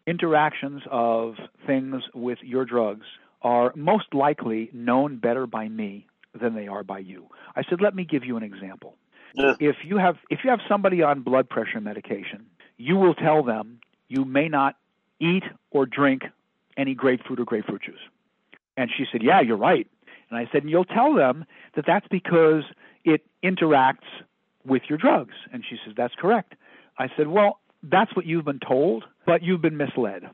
[0.06, 1.34] Interactions of
[1.66, 3.06] things with your drugs
[3.44, 6.06] are most likely known better by me
[6.40, 7.28] than they are by you.
[7.54, 8.96] I said, Let me give you an example.
[9.34, 9.54] Yeah.
[9.60, 13.78] If you have if you have somebody on blood pressure medication, you will tell them
[14.08, 14.76] you may not
[15.20, 16.22] eat or drink
[16.76, 18.00] any grapefruit or grapefruit juice.
[18.76, 19.86] And she said, Yeah, you're right.
[20.30, 21.44] And I said, And you'll tell them
[21.76, 22.64] that that's because
[23.04, 24.08] it interacts
[24.64, 25.34] with your drugs.
[25.52, 26.54] And she says, That's correct.
[26.98, 30.24] I said, Well, that's what you've been told, but you've been misled.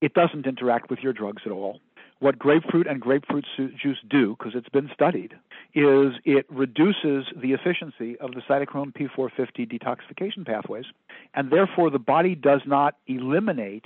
[0.00, 1.80] It doesn't interact with your drugs at all.
[2.20, 5.34] What grapefruit and grapefruit juice do, because it's been studied,
[5.74, 10.86] is it reduces the efficiency of the cytochrome P450 detoxification pathways,
[11.34, 13.84] and therefore the body does not eliminate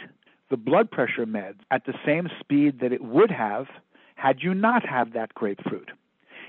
[0.48, 3.66] the blood pressure meds at the same speed that it would have
[4.14, 5.90] had you not had that grapefruit.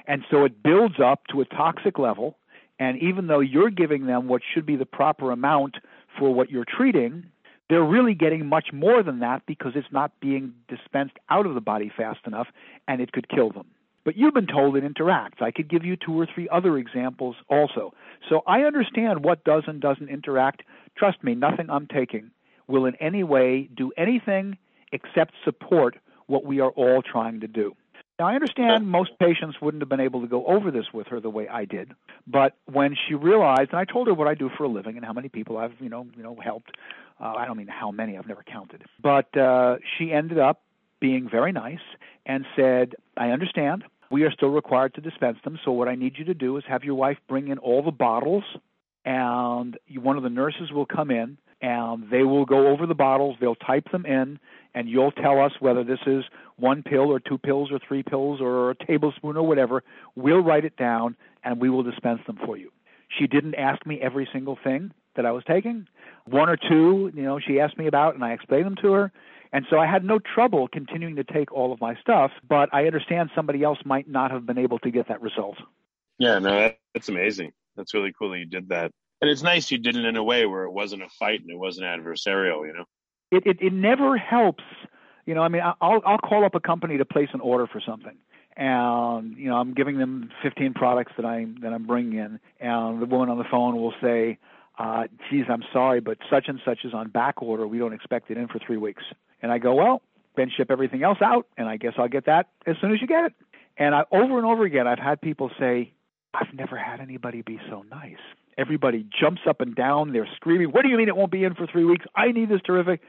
[0.08, 2.38] And so it builds up to a toxic level,
[2.80, 5.78] and even though you're giving them what should be the proper amount
[6.18, 7.26] for what you're treating,
[7.74, 11.60] they're really getting much more than that because it's not being dispensed out of the
[11.60, 12.46] body fast enough
[12.88, 13.66] and it could kill them.
[14.06, 15.42] but you've been told it interacts.
[15.42, 17.94] I could give you two or three other examples also.
[18.30, 20.62] So I understand what does and doesn't interact.
[20.96, 22.30] Trust me, nothing I'm taking
[22.68, 24.60] will in any way do anything
[24.92, 27.76] except support what we are all trying to do.
[28.20, 31.20] Now, I understand most patients wouldn't have been able to go over this with her
[31.20, 31.94] the way I did,
[32.28, 35.06] but when she realized, and I told her what I do for a living and
[35.06, 36.72] how many people I've, you know, you know, helped.
[37.24, 38.84] Uh, I don't mean how many; I've never counted.
[39.02, 40.62] But uh, she ended up
[41.00, 41.80] being very nice
[42.26, 43.84] and said, "I understand.
[44.12, 45.58] We are still required to dispense them.
[45.64, 47.92] So what I need you to do is have your wife bring in all the
[47.92, 48.44] bottles,
[49.06, 53.38] and one of the nurses will come in and they will go over the bottles.
[53.40, 54.38] They'll type them in,
[54.76, 56.26] and you'll tell us whether this is
[56.58, 59.82] one pill or two pills or three pills or a tablespoon or whatever.
[60.16, 62.70] We'll write it down, and we will dispense them for you.
[63.18, 65.88] She didn't ask me every single thing that I was taking.
[66.26, 69.12] One or two, you know, she asked me about, and I explained them to her.
[69.52, 72.88] And so I had no trouble continuing to take all of my stuff, but I
[72.88, 75.58] understand somebody else might not have been able to get that result.
[76.18, 77.52] Yeah, no, that's amazing.
[77.76, 78.92] That's really cool that you did that
[79.24, 81.50] and it's nice you did it in a way where it wasn't a fight and
[81.50, 82.68] it wasn't adversarial.
[82.68, 82.84] You know,
[83.32, 84.66] it it, it never helps.
[85.26, 87.80] You know, I mean, I'll I'll call up a company to place an order for
[87.80, 88.18] something,
[88.56, 93.02] and you know, I'm giving them 15 products that I'm that I'm bringing in, and
[93.02, 94.38] the woman on the phone will say,
[94.78, 97.68] uh, "Geez, I'm sorry, but such and such is on back order.
[97.68, 99.04] We don't expect it in for three weeks."
[99.42, 100.02] And I go, "Well,
[100.36, 103.08] then ship everything else out, and I guess I'll get that as soon as you
[103.08, 103.34] get it."
[103.78, 105.92] And I, over and over again, I've had people say,
[106.34, 108.18] "I've never had anybody be so nice."
[108.58, 110.14] Everybody jumps up and down.
[110.14, 112.06] They're screaming, What do you mean it won't be in for three weeks?
[112.16, 113.02] I need this terrific.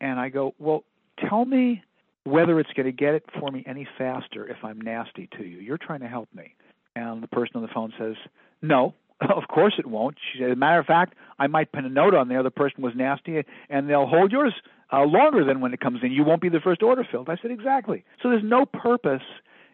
[0.00, 0.82] And I go, Well,
[1.28, 1.82] tell me
[2.28, 5.58] whether it's going to get it for me any faster if I'm nasty to you.
[5.58, 6.54] You're trying to help me.
[6.96, 8.16] And the person on the phone says,
[8.62, 10.16] No, of course it won't.
[10.32, 12.42] She said, As a matter of fact, I might pin a note on there.
[12.42, 14.54] The person was nasty, and they'll hold yours
[14.92, 16.12] uh, longer than when it comes in.
[16.12, 17.28] You won't be the first order filled.
[17.28, 18.04] I said, Exactly.
[18.22, 19.22] So there's no purpose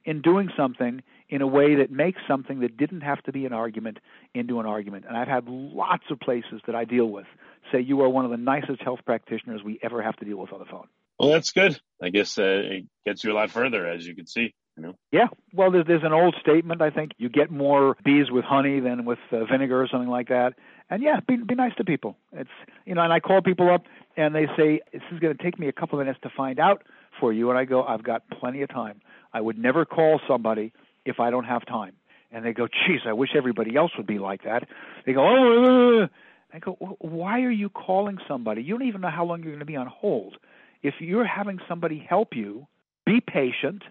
[0.04, 3.52] in doing something in a way that makes something that didn't have to be an
[3.52, 3.98] argument
[4.34, 5.06] into an argument.
[5.08, 7.26] And I've had lots of places that I deal with
[7.72, 10.52] say you are one of the nicest health practitioners we ever have to deal with
[10.52, 10.86] on the phone.
[11.18, 11.80] Well, that's good.
[12.02, 14.54] I guess uh, it gets you a lot further, as you can see.
[14.76, 14.94] You know?
[15.12, 15.28] Yeah.
[15.52, 16.82] Well, there's, there's an old statement.
[16.82, 20.28] I think you get more bees with honey than with uh, vinegar or something like
[20.28, 20.54] that.
[20.90, 22.16] And yeah, be be nice to people.
[22.32, 22.50] It's
[22.84, 23.84] you know, and I call people up
[24.16, 26.58] and they say this is going to take me a couple of minutes to find
[26.58, 26.82] out
[27.20, 29.00] for you, and I go, I've got plenty of time.
[29.32, 30.72] I would never call somebody
[31.04, 31.92] if I don't have time.
[32.30, 34.68] And they go, geez, I wish everybody else would be like that.
[35.06, 36.08] They go, oh,
[36.52, 38.62] I go, why are you calling somebody?
[38.62, 40.36] You don't even know how long you're going to be on hold.
[40.84, 42.68] If you're having somebody help you,
[43.04, 43.82] be patient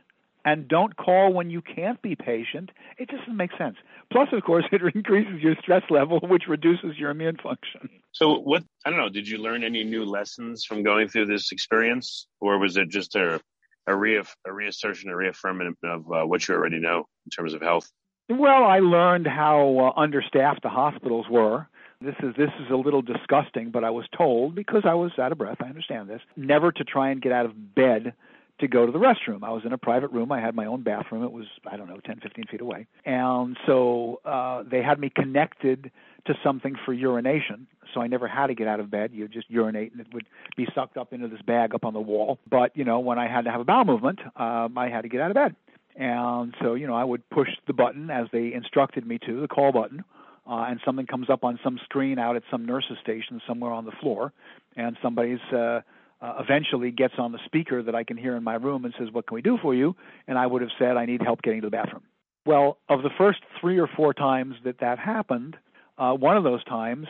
[0.46, 2.70] and don't call when you can't be patient.
[2.98, 3.78] It just doesn't make sense.
[4.12, 7.90] Plus, of course, it increases your stress level, which reduces your immune function.
[8.12, 11.52] So, what, I don't know, did you learn any new lessons from going through this
[11.52, 12.28] experience?
[12.40, 13.42] Or was it just a
[13.88, 17.62] a, re- a reassertion, a reaffirmation of uh, what you already know in terms of
[17.62, 17.90] health?
[18.30, 21.68] Well, I learned how uh, understaffed the hospitals were.
[22.04, 25.32] This is this is a little disgusting, but I was told because I was out
[25.32, 25.58] of breath.
[25.62, 26.22] I understand this.
[26.36, 28.13] Never to try and get out of bed
[28.60, 29.44] to go to the restroom.
[29.44, 30.32] I was in a private room.
[30.32, 31.24] I had my own bathroom.
[31.24, 32.88] It was, I don't know, 10, 15 feet away.
[33.06, 35.92] And so uh, they had me connected
[36.26, 37.68] to something for urination.
[37.94, 39.12] So I never had to get out of bed.
[39.13, 42.00] You just urinate and it would be sucked up into this bag up on the
[42.00, 42.39] wall.
[42.50, 45.10] But, you know, when I had to have a bowel movement, um, I had to
[45.10, 45.56] get out of bed.
[45.96, 49.48] And so, you know, I would push the button as they instructed me to, the
[49.48, 50.04] call button.
[50.46, 53.86] Uh, and something comes up on some screen out at some nurse's station somewhere on
[53.86, 54.34] the floor,
[54.76, 55.80] and somebody's uh,
[56.22, 59.10] uh, eventually gets on the speaker that I can hear in my room and says,
[59.12, 59.96] What can we do for you?
[60.28, 62.04] And I would have said, I need help getting to the bathroom.
[62.46, 65.56] Well, of the first three or four times that that happened,
[65.98, 67.08] uh, one of those times,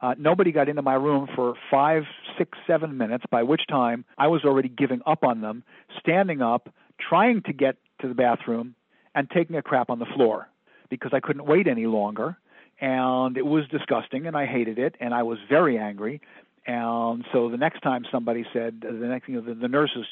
[0.00, 2.04] uh, nobody got into my room for five,
[2.38, 5.64] six, seven minutes, by which time I was already giving up on them,
[5.98, 6.68] standing up,
[7.00, 8.74] trying to get to the bathroom,
[9.14, 10.48] and taking a crap on the floor
[10.90, 12.36] because I couldn't wait any longer.
[12.80, 16.20] And it was disgusting, and I hated it, and I was very angry.
[16.66, 20.04] And so the next time somebody said, the next, you know, the, the nurses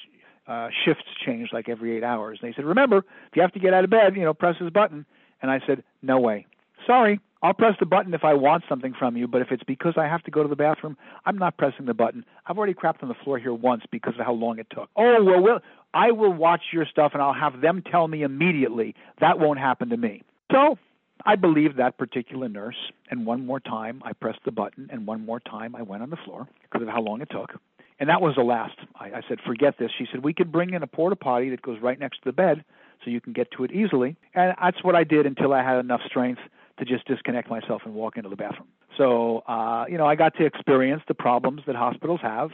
[0.47, 2.39] uh, shifts change like every eight hours.
[2.41, 4.57] And they said, remember, if you have to get out of bed, you know, press
[4.61, 5.05] this button.
[5.43, 6.47] And I said, no way.
[6.87, 9.95] Sorry, I'll press the button if I want something from you, but if it's because
[9.97, 10.97] I have to go to the bathroom,
[11.27, 12.25] I'm not pressing the button.
[12.47, 14.89] I've already crapped on the floor here once because of how long it took.
[14.97, 15.61] Oh, well, well
[15.93, 18.95] I will watch your stuff and I'll have them tell me immediately.
[19.21, 20.23] That won't happen to me.
[20.53, 20.79] So
[21.25, 22.77] I believed that particular nurse,
[23.11, 26.11] and one more time I pressed the button, and one more time I went on
[26.11, 27.53] the floor because of how long it took.
[28.01, 28.77] And that was the last.
[28.97, 29.91] I, I said, forget this.
[29.97, 32.33] She said, we could bring in a porta potty that goes right next to the
[32.33, 32.65] bed
[33.05, 34.17] so you can get to it easily.
[34.35, 36.41] And that's what I did until I had enough strength
[36.79, 38.67] to just disconnect myself and walk into the bathroom.
[38.99, 42.51] So, uh, you know, I got to experience the problems that hospitals have.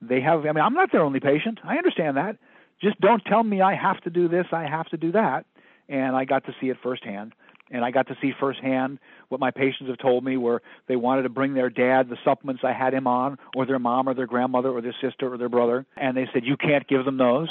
[0.00, 1.58] They have, I mean, I'm not their only patient.
[1.64, 2.36] I understand that.
[2.80, 5.44] Just don't tell me I have to do this, I have to do that
[5.88, 7.32] and I got to see it firsthand.
[7.70, 8.98] And I got to see firsthand
[9.28, 12.62] what my patients have told me where they wanted to bring their dad the supplements
[12.64, 15.48] I had him on, or their mom, or their grandmother, or their sister, or their
[15.48, 15.86] brother.
[15.96, 17.48] And they said, You can't give them those.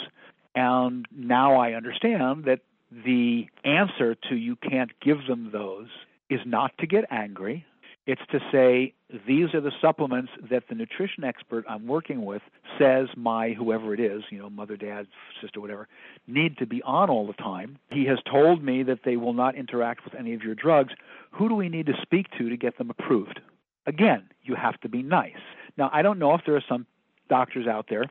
[0.55, 2.59] And now I understand that
[2.91, 5.87] the answer to you can't give them those
[6.29, 7.65] is not to get angry.
[8.05, 8.93] It's to say,
[9.25, 12.41] these are the supplements that the nutrition expert I'm working with
[12.77, 15.07] says my whoever it is, you know, mother, dad,
[15.41, 15.87] sister, whatever,
[16.27, 17.77] need to be on all the time.
[17.91, 20.93] He has told me that they will not interact with any of your drugs.
[21.31, 23.39] Who do we need to speak to to get them approved?
[23.85, 25.31] Again, you have to be nice.
[25.77, 26.85] Now, I don't know if there are some
[27.29, 28.05] doctors out there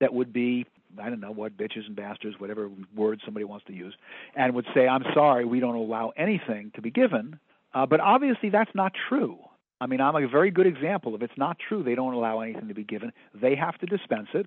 [0.00, 0.66] that would be
[1.00, 3.94] I don't know what bitches and bastards, whatever word somebody wants to use,
[4.34, 7.38] and would say, "I'm sorry, we don't allow anything to be given."
[7.78, 9.38] Uh, but obviously, that's not true.
[9.80, 11.14] I mean, I'm a very good example.
[11.14, 13.12] If it's not true, they don't allow anything to be given.
[13.40, 14.46] They have to dispense it,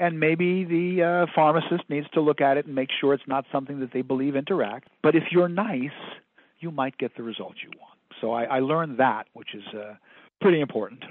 [0.00, 3.44] and maybe the uh, pharmacist needs to look at it and make sure it's not
[3.52, 4.88] something that they believe interact.
[5.00, 5.90] But if you're nice,
[6.58, 7.98] you might get the result you want.
[8.20, 9.94] So I, I learned that, which is uh,
[10.40, 11.04] pretty important.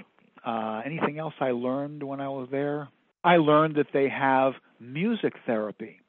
[0.44, 2.88] Uh, anything else I learned when I was there?
[3.24, 6.00] I learned that they have music therapy.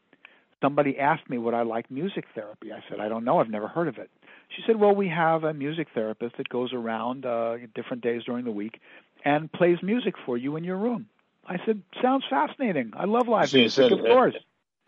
[0.62, 2.74] Somebody asked me would I like music therapy.
[2.74, 3.40] I said I don't know.
[3.40, 4.10] I've never heard of it.
[4.50, 8.46] She said, "Well, we have a music therapist that goes around uh, different days during
[8.46, 8.80] the week
[9.26, 11.08] and plays music for you in your room."
[11.48, 12.94] I said, "Sounds fascinating.
[12.96, 14.36] I love live So music, said, of course."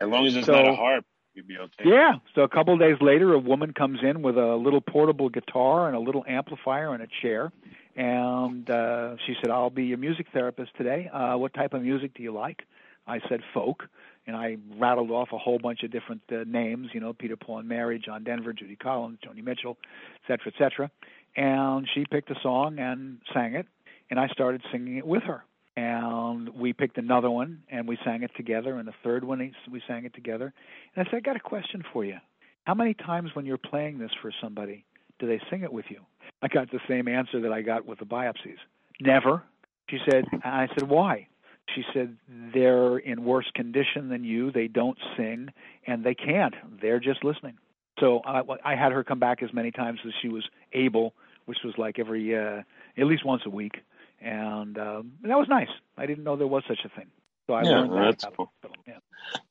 [0.00, 1.04] As long as it's So- not a harp,
[1.34, 1.88] you'd be okay.
[1.90, 2.14] Yeah.
[2.34, 5.86] So a couple of days later, a woman comes in with a little portable guitar
[5.88, 7.50] and a little amplifier and a chair,
[7.96, 11.08] and uh, she said, "I'll be your music therapist today.
[11.12, 12.62] Uh, what type of music do you like?"
[13.06, 13.88] I said, "Folk."
[14.26, 17.60] And I rattled off a whole bunch of different uh, names, you know, Peter, Paul,
[17.60, 19.76] and Mary, John Denver, Judy Collins, Joni Mitchell,
[20.16, 20.90] et cetera, et cetera.
[21.36, 23.66] And she picked a song and sang it,
[24.10, 25.44] and I started singing it with her.
[25.76, 28.76] And we picked another one, and we sang it together.
[28.76, 30.52] And the third one, we sang it together.
[30.94, 32.16] And I said, I got a question for you.
[32.64, 34.84] How many times when you're playing this for somebody
[35.18, 36.00] do they sing it with you?
[36.42, 38.58] I got the same answer that I got with the biopsies.
[39.00, 39.42] Never.
[39.88, 41.28] She said, and I said, why?
[41.74, 42.16] She said,
[42.54, 44.50] they're in worse condition than you.
[44.52, 45.52] They don't sing,
[45.86, 46.54] and they can't.
[46.80, 47.58] They're just listening.
[48.00, 51.14] So I, I had her come back as many times as she was able,
[51.46, 52.62] which was like every, uh,
[52.96, 53.78] at least once a week.
[54.20, 55.68] And um, that was nice.
[55.96, 57.06] I didn't know there was such a thing.
[57.46, 58.20] So I Yeah, learned well, that.
[58.20, 58.50] that's cool.
[58.86, 58.98] Yeah.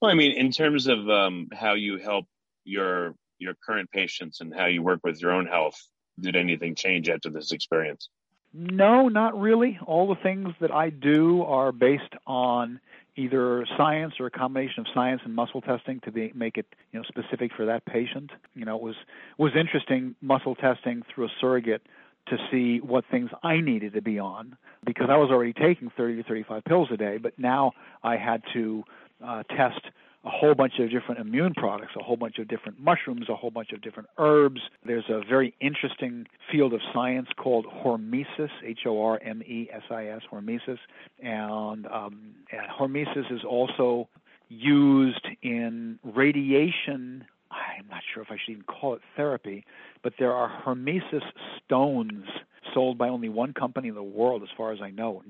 [0.01, 2.25] Well, I mean, in terms of um, how you help
[2.63, 5.75] your your current patients and how you work with your own health,
[6.19, 8.09] did anything change after this experience?
[8.57, 9.77] No, not really.
[9.85, 12.79] All the things that I do are based on
[13.17, 16.99] either science or a combination of science and muscle testing to be, make it you
[16.99, 18.31] know specific for that patient.
[18.53, 18.95] You know, it was
[19.37, 21.81] was interesting muscle testing through a surrogate
[22.27, 26.17] to see what things I needed to be on because I was already taking 30
[26.17, 28.83] to 35 pills a day, but now I had to
[29.23, 29.81] uh, test
[30.25, 33.51] a whole bunch of different immune products, a whole bunch of different mushrooms, a whole
[33.51, 34.59] bunch of different herbs.
[34.83, 40.79] There's a very interesting field of science called hormesis, H-O-R-M-E-S-I-S, hormesis,
[41.21, 44.09] and, um, and hormesis is also
[44.49, 47.25] used in radiation.
[47.51, 49.63] I'm not sure if I should even call it therapy,
[50.03, 51.23] but there are hormesis
[51.63, 52.25] stones
[52.73, 55.21] sold by only one company in the world, as far as I know,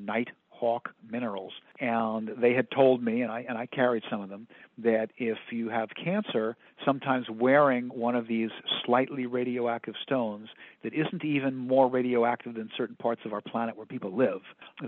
[0.55, 1.53] Nighthawk Minerals.
[1.79, 4.47] And they had told me, and I and I carried some of them,
[4.77, 8.49] that if you have cancer, sometimes wearing one of these
[8.85, 10.49] slightly radioactive stones
[10.83, 14.41] that isn't even more radioactive than certain parts of our planet where people live,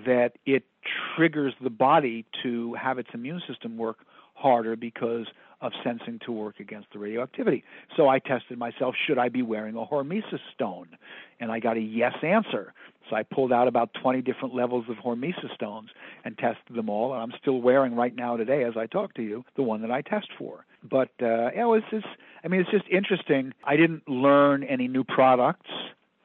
[0.05, 0.63] that it
[1.15, 3.97] triggers the body to have its immune system work
[4.37, 5.25] harder because
[5.61, 7.63] of sensing to work against the radioactivity.
[7.95, 10.89] So I tested myself, should I be wearing a hormesis stone?
[11.39, 12.73] And I got a yes answer.
[13.09, 15.89] So I pulled out about 20 different levels of hormesis stones
[16.25, 17.13] and tested them all.
[17.13, 19.91] And I'm still wearing right now today, as I talk to you, the one that
[19.91, 20.65] I test for.
[20.83, 22.05] But uh, you it's just,
[22.43, 23.53] I mean, it's just interesting.
[23.63, 25.69] I didn't learn any new products.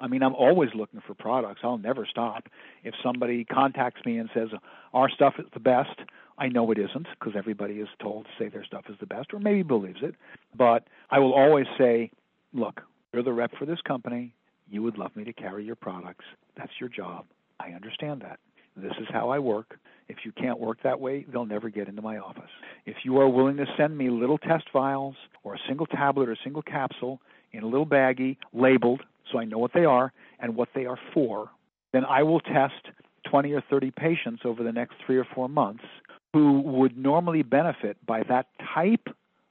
[0.00, 1.60] I mean, I'm always looking for products.
[1.62, 2.48] I'll never stop.
[2.82, 4.48] If somebody contacts me and says
[4.92, 5.96] our stuff is the best,
[6.42, 9.32] I know it isn't because everybody is told to say their stuff is the best,
[9.32, 10.16] or maybe believes it.
[10.58, 12.10] But I will always say,
[12.52, 12.80] look,
[13.12, 14.34] you're the rep for this company.
[14.68, 16.24] You would love me to carry your products.
[16.56, 17.26] That's your job.
[17.60, 18.40] I understand that.
[18.76, 19.78] This is how I work.
[20.08, 22.50] If you can't work that way, they'll never get into my office.
[22.86, 25.14] If you are willing to send me little test vials
[25.44, 27.20] or a single tablet or a single capsule
[27.52, 30.98] in a little baggie labeled so I know what they are and what they are
[31.14, 31.50] for,
[31.92, 32.88] then I will test
[33.30, 35.84] 20 or 30 patients over the next three or four months
[36.32, 39.08] who would normally benefit by that type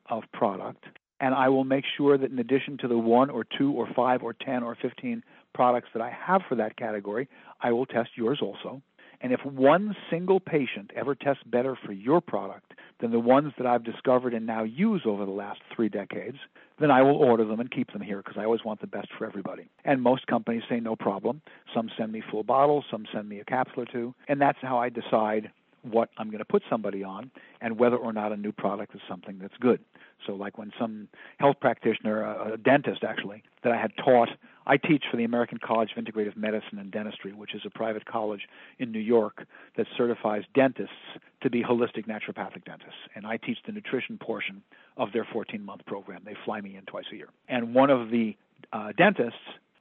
[0.10, 0.86] of product.
[1.20, 4.24] And I will make sure that in addition to the one or two or five
[4.24, 5.24] or 10 or 15
[5.54, 7.28] products that I have for that category,
[7.62, 8.82] I will test yours also.
[9.24, 13.68] And if one single patient ever tests better for your product than the ones that
[13.68, 16.38] I've discovered and now use over the last three decades,
[16.80, 19.10] then I will order them and keep them here because I always want the best
[19.16, 19.70] for everybody.
[19.86, 21.44] And most companies say no problem.
[21.72, 24.80] Some send me full bottles, some send me a capsule or two, and that's how
[24.80, 25.52] I decide
[25.84, 29.02] what I'm going to put somebody on and whether or not a new product is
[29.08, 29.80] something that's good.
[30.28, 31.08] So, like when some
[31.40, 34.30] health practitioner, a, a dentist actually, that I had taught,
[34.68, 38.06] I teach for the American College of Integrative Medicine and Dentistry, which is a private
[38.06, 38.42] college
[38.80, 39.46] in New York
[39.78, 40.94] that certifies dentists
[41.42, 43.00] to be holistic naturopathic dentists.
[43.16, 44.62] And I teach the nutrition portion
[44.98, 46.22] of their 14 month program.
[46.24, 47.30] They fly me in twice a year.
[47.48, 48.36] And one of the
[48.72, 49.40] uh, dentists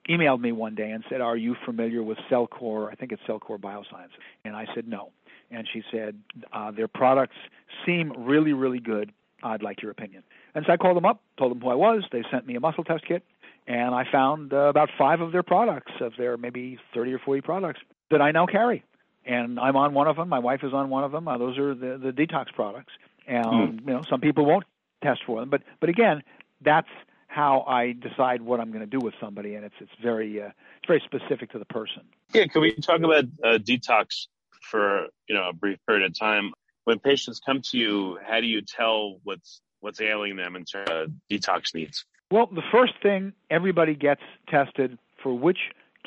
[0.09, 2.91] emailed me one day and said, Are you familiar with Cellcore?
[2.91, 4.11] I think it's Cellcore Biosciences.
[4.45, 5.11] And I said, No.
[5.51, 6.19] And she said,
[6.53, 7.37] uh, Their products
[7.85, 9.13] seem really, really good.
[9.43, 10.23] I'd like your opinion.
[10.55, 12.05] And so I called them up, told them who I was.
[12.13, 13.25] They sent me a muscle test kit,
[13.67, 17.41] and I found uh, about five of their products, of their maybe 30 or 40
[17.41, 17.81] products,
[18.11, 18.85] that I now carry.
[19.25, 20.29] And I'm on one of them.
[20.29, 21.29] My wife is on one of them.
[21.29, 22.93] Uh, those are the, the detox products.
[23.27, 23.81] And mm.
[23.81, 24.65] you know, some people won't
[25.03, 26.23] test for them, but but again,
[26.63, 26.89] that's
[27.29, 30.47] how I decide what I'm going to do with somebody, and it's it's very uh,
[30.47, 32.03] it's very specific to the person.
[32.35, 34.27] Yeah, can we talk about uh, detox
[34.61, 36.53] for you know a brief period of time?
[36.85, 40.91] When patients come to you, how do you tell what's what's ailing them in terms
[40.91, 42.05] of detox needs?
[42.31, 45.59] Well, the first thing everybody gets tested for which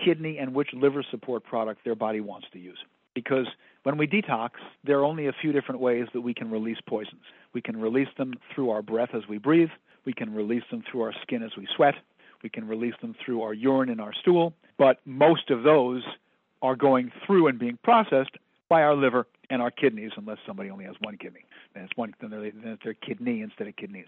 [0.03, 2.79] kidney and which liver support product their body wants to use.
[3.13, 3.47] Because
[3.83, 4.51] when we detox,
[4.83, 7.21] there are only a few different ways that we can release poisons.
[7.53, 9.69] We can release them through our breath as we breathe,
[10.05, 11.95] we can release them through our skin as we sweat,
[12.41, 16.03] we can release them through our urine and our stool, but most of those
[16.61, 18.37] are going through and being processed
[18.73, 21.45] by our liver and our kidneys, unless somebody only has one kidney.
[21.75, 24.07] Then it's one, then then it's their kidney instead of kidneys.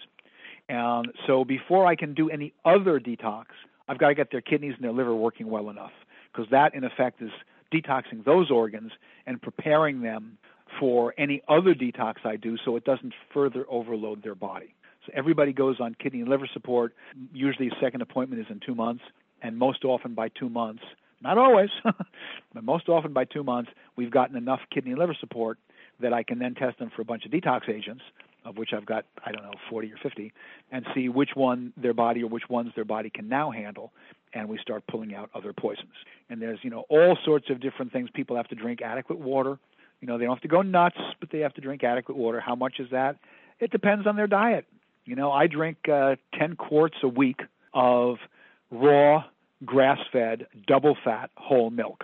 [0.70, 3.45] And so before I can do any other detox,
[3.88, 5.91] I've got to get their kidneys and their liver working well enough,
[6.32, 7.30] because that in effect is
[7.72, 8.91] detoxing those organs
[9.28, 10.39] and preparing them
[10.80, 14.74] for any other detox I do so it doesn't further overload their body.
[15.05, 16.95] So everybody goes on kidney and liver support.
[17.32, 19.03] Usually, a second appointment is in two months,
[19.43, 20.82] and most often by two months,
[21.26, 25.57] not always, but most often by two months, we've gotten enough kidney and liver support
[25.99, 28.03] that I can then test them for a bunch of detox agents,
[28.43, 30.32] of which I've got, I don't know, 40 or 50,
[30.71, 33.91] and see which one their body or which ones their body can now handle,
[34.34, 35.93] and we start pulling out other poisons.
[36.30, 38.09] And there's, you know, all sorts of different things.
[38.13, 39.57] People have to drink adequate water.
[40.01, 42.39] You know, they don't have to go nuts, but they have to drink adequate water.
[42.39, 43.17] How much is that?
[43.59, 44.65] It depends on their diet.
[45.05, 47.41] You know, I drink uh, 10 quarts a week
[47.73, 48.17] of
[48.69, 49.23] raw,
[49.63, 52.03] grass fed, double fat whole milk.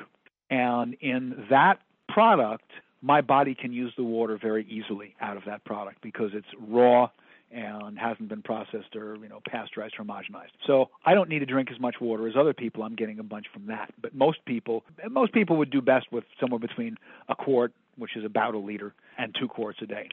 [0.49, 2.69] And in that product,
[3.01, 7.09] my body can use the water very easily out of that product because it's raw
[7.53, 10.51] and hasn't been processed or you know pasteurized or homogenized.
[10.65, 12.83] So I don't need to drink as much water as other people.
[12.83, 13.93] I'm getting a bunch from that.
[14.01, 16.97] But most people most people would do best with somewhere between
[17.27, 20.09] a quart, which is about a liter, and two quarts a day,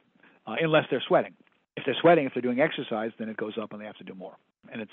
[0.47, 1.34] uh, unless they're sweating.
[1.76, 4.05] If they're sweating, if they're doing exercise, then it goes up and they have to
[4.05, 4.34] do more.
[4.72, 4.91] And it's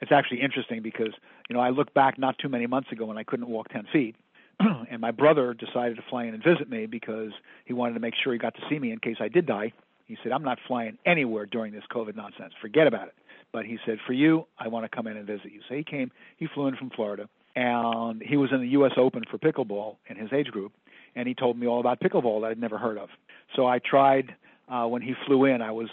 [0.00, 1.12] it's actually interesting because
[1.48, 3.86] you know I look back not too many months ago when I couldn't walk 10
[3.92, 4.16] feet
[4.90, 7.32] and my brother decided to fly in and visit me because
[7.64, 9.72] he wanted to make sure he got to see me in case I did die.
[10.06, 12.52] He said, I'm not flying anywhere during this COVID nonsense.
[12.60, 13.14] Forget about it.
[13.52, 15.60] But he said, For you, I want to come in and visit you.
[15.68, 18.92] So he came, he flew in from Florida, and he was in the U.S.
[18.96, 20.72] Open for pickleball in his age group,
[21.14, 23.08] and he told me all about pickleball that I'd never heard of.
[23.54, 24.34] So I tried
[24.68, 25.62] uh, when he flew in.
[25.62, 25.88] I was,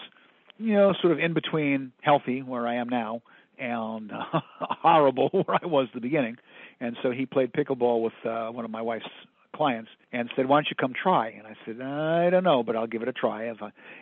[0.58, 3.22] you know, sort of in between healthy, where I am now,
[3.58, 6.38] and uh, horrible, where I was at the beginning.
[6.80, 9.06] And so he played pickleball with uh, one of my wife's
[9.56, 12.76] clients and said, "Why don't you come try?" And I said, "I don't know, but
[12.76, 13.52] I'll give it a try."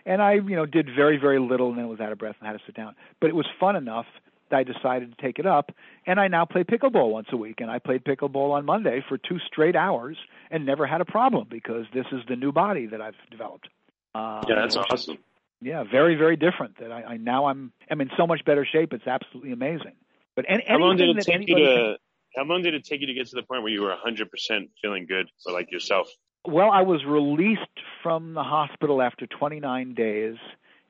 [0.05, 2.47] And I, you know, did very very little, and then was out of breath and
[2.47, 2.95] had to sit down.
[3.19, 4.05] But it was fun enough
[4.49, 5.71] that I decided to take it up,
[6.05, 7.59] and I now play pickleball once a week.
[7.59, 10.17] And I played pickleball on Monday for two straight hours
[10.49, 13.69] and never had a problem because this is the new body that I've developed.
[14.13, 15.17] Um, yeah, that's awesome.
[15.61, 16.79] Yeah, very very different.
[16.79, 18.93] That I, I now I'm I'm in so much better shape.
[18.93, 19.93] It's absolutely amazing.
[20.35, 21.97] But any, how long did it take you to?
[22.35, 24.69] How long did it take you to get to the point where you were 100%
[24.81, 26.07] feeling good for like yourself?
[26.45, 27.61] Well, I was released
[28.01, 30.37] from the hospital after 29 days,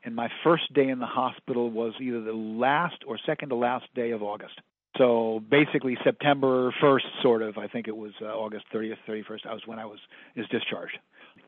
[0.04, 3.86] and my first day in the hospital was either the last or second to last
[3.96, 4.54] day of August.
[4.98, 7.58] So basically September 1st, sort of.
[7.58, 9.46] I think it was uh, August 30th, 31st.
[9.48, 10.00] I was when I was
[10.36, 10.98] is discharged,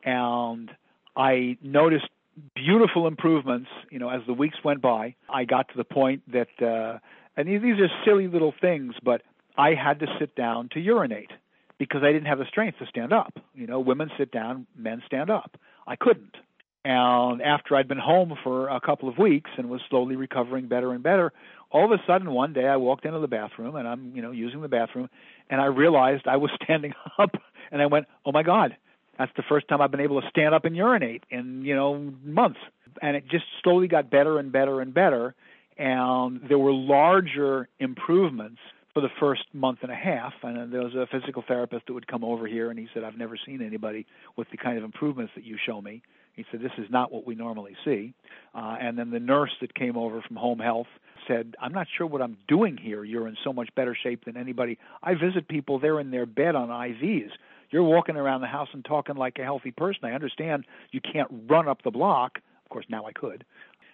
[0.02, 0.70] and
[1.16, 2.08] I noticed
[2.54, 3.68] beautiful improvements.
[3.90, 6.98] You know, as the weeks went by, I got to the point that, uh,
[7.36, 9.22] and these, these are silly little things, but
[9.56, 11.30] I had to sit down to urinate
[11.78, 13.34] because I didn't have the strength to stand up.
[13.54, 15.56] You know, women sit down, men stand up.
[15.86, 16.36] I couldn't.
[16.84, 20.92] And after I'd been home for a couple of weeks and was slowly recovering better
[20.92, 21.32] and better,
[21.70, 24.32] all of a sudden one day I walked into the bathroom and I'm, you know,
[24.32, 25.08] using the bathroom
[25.48, 27.30] and I realized I was standing up
[27.72, 28.76] and I went, "Oh my god,
[29.18, 32.12] That's the first time I've been able to stand up and urinate in, you know,
[32.24, 32.60] months.
[33.02, 35.34] And it just slowly got better and better and better.
[35.76, 38.58] And there were larger improvements
[38.92, 40.32] for the first month and a half.
[40.42, 43.18] And there was a physical therapist that would come over here, and he said, I've
[43.18, 44.06] never seen anybody
[44.36, 46.02] with the kind of improvements that you show me.
[46.34, 48.14] He said, This is not what we normally see.
[48.54, 50.86] Uh, and then the nurse that came over from home health
[51.28, 53.04] said, I'm not sure what I'm doing here.
[53.04, 54.78] You're in so much better shape than anybody.
[55.02, 57.30] I visit people, they're in their bed on IVs.
[57.70, 60.04] You're walking around the house and talking like a healthy person.
[60.04, 62.38] I understand you can't run up the block.
[62.64, 63.44] Of course, now I could.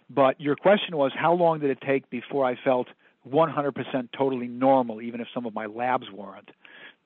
[0.08, 2.88] But your question was, how long did it take before I felt
[3.28, 6.50] 100% totally normal, even if some of my labs weren't?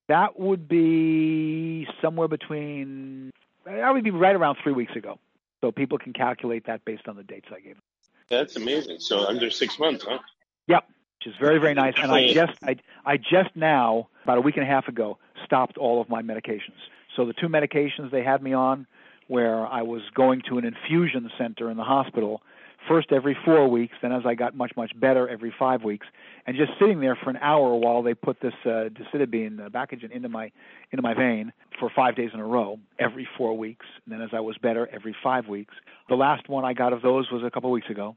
[0.09, 3.31] That would be somewhere between,
[3.65, 5.19] that would be right around three weeks ago.
[5.61, 7.77] So people can calculate that based on the dates I gave.
[8.29, 9.01] That's amazing.
[9.01, 10.19] So under six months, huh?
[10.67, 10.87] Yep,
[11.19, 11.95] which is very very nice.
[11.97, 15.77] And I just I I just now about a week and a half ago stopped
[15.79, 16.81] all of my medications.
[17.17, 18.87] So the two medications they had me on,
[19.29, 22.43] where I was going to an infusion center in the hospital,
[22.89, 26.07] first every four weeks, then as I got much much better, every five weeks,
[26.47, 30.11] and just sitting there for an hour while they put this uh, decitabine uh, Dacogen
[30.11, 30.51] into my
[30.91, 33.87] into my vein for five days in a row, every four weeks.
[34.05, 35.75] And then as I was better, every five weeks.
[36.09, 38.17] The last one I got of those was a couple of weeks ago,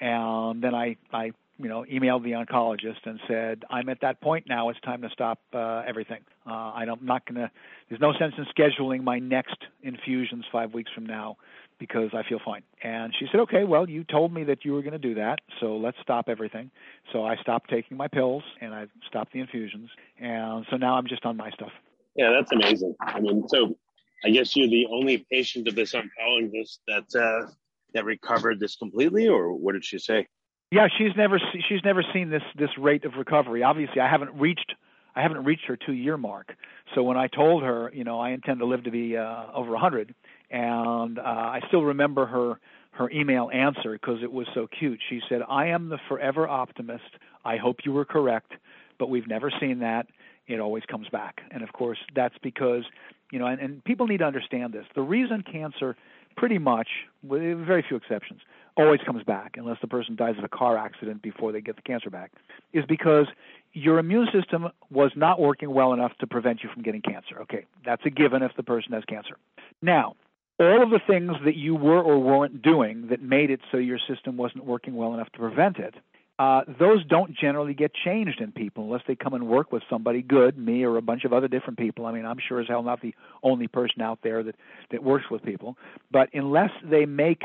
[0.00, 4.46] and then I I you know emailed the oncologist and said I'm at that point
[4.48, 4.70] now.
[4.70, 6.20] It's time to stop uh, everything.
[6.46, 7.50] Uh, I I'm not going to.
[7.88, 11.36] There's no sense in scheduling my next infusions five weeks from now
[11.78, 12.62] because I feel fine.
[12.82, 15.40] And she said, okay, well, you told me that you were going to do that,
[15.60, 16.70] so let's stop everything.
[17.12, 19.90] So I stopped taking my pills and I stopped the infusions.
[20.18, 21.72] And so now I'm just on my stuff.
[22.16, 22.94] Yeah, that's amazing.
[23.00, 23.76] I mean, so
[24.24, 27.50] I guess you're the only patient of this oncologist that uh,
[27.92, 30.26] that recovered this completely, or what did she say?
[30.74, 33.62] Yeah, she's never she's never seen this this rate of recovery.
[33.62, 34.74] Obviously, I haven't reached
[35.14, 36.52] I haven't reached her two year mark.
[36.96, 39.70] So when I told her, you know, I intend to live to be uh, over
[39.70, 40.12] 100,
[40.50, 42.58] and uh, I still remember her
[42.90, 44.98] her email answer because it was so cute.
[45.08, 47.04] She said, "I am the forever optimist.
[47.44, 48.54] I hope you were correct,
[48.98, 50.08] but we've never seen that.
[50.48, 52.82] It always comes back." And of course, that's because
[53.30, 54.86] you know, and, and people need to understand this.
[54.96, 55.94] The reason cancer,
[56.36, 56.88] pretty much,
[57.22, 58.40] with very few exceptions,
[58.76, 61.82] always comes back unless the person dies of a car accident before they get the
[61.82, 62.32] cancer back,
[62.72, 63.26] is because
[63.72, 67.40] your immune system was not working well enough to prevent you from getting cancer.
[67.42, 69.36] Okay, that's a given if the person has cancer.
[69.82, 70.16] Now,
[70.58, 73.98] all of the things that you were or weren't doing that made it so your
[74.08, 75.94] system wasn't working well enough to prevent it,
[76.38, 80.20] uh, those don't generally get changed in people unless they come and work with somebody
[80.20, 82.06] good, me or a bunch of other different people.
[82.06, 83.14] I mean, I'm sure as hell not the
[83.44, 84.56] only person out there that,
[84.90, 85.76] that works with people.
[86.10, 87.42] But unless they make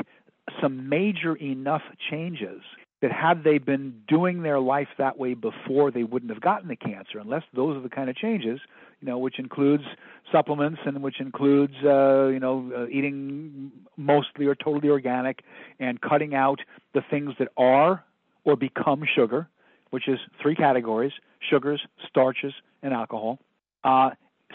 [0.60, 2.62] some major enough changes
[3.02, 6.76] that had they been doing their life that way before, they wouldn't have gotten the
[6.76, 8.60] cancer, unless those are the kind of changes,
[9.00, 9.84] you know, which includes
[10.30, 15.42] supplements and which includes, uh, you know, uh, eating mostly or totally organic
[15.78, 16.60] and cutting out
[16.92, 18.04] the things that are
[18.44, 19.48] or become sugar,
[19.90, 21.12] which is three categories
[21.48, 23.38] sugars, starches, and alcohol.
[23.82, 24.10] Uh,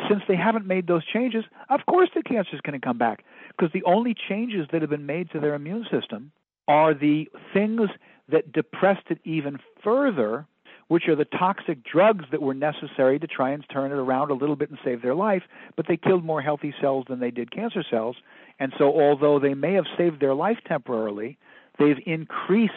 [0.10, 3.24] since they haven't made those changes, of course the cancer is going to come back
[3.50, 6.32] because the only changes that have been made to their immune system
[6.68, 7.90] are the things
[8.30, 10.46] that depressed it even further,
[10.88, 14.34] which are the toxic drugs that were necessary to try and turn it around a
[14.34, 15.44] little bit and save their life,
[15.76, 18.16] but they killed more healthy cells than they did cancer cells.
[18.60, 21.38] And so, although they may have saved their life temporarily,
[21.78, 22.74] they've increased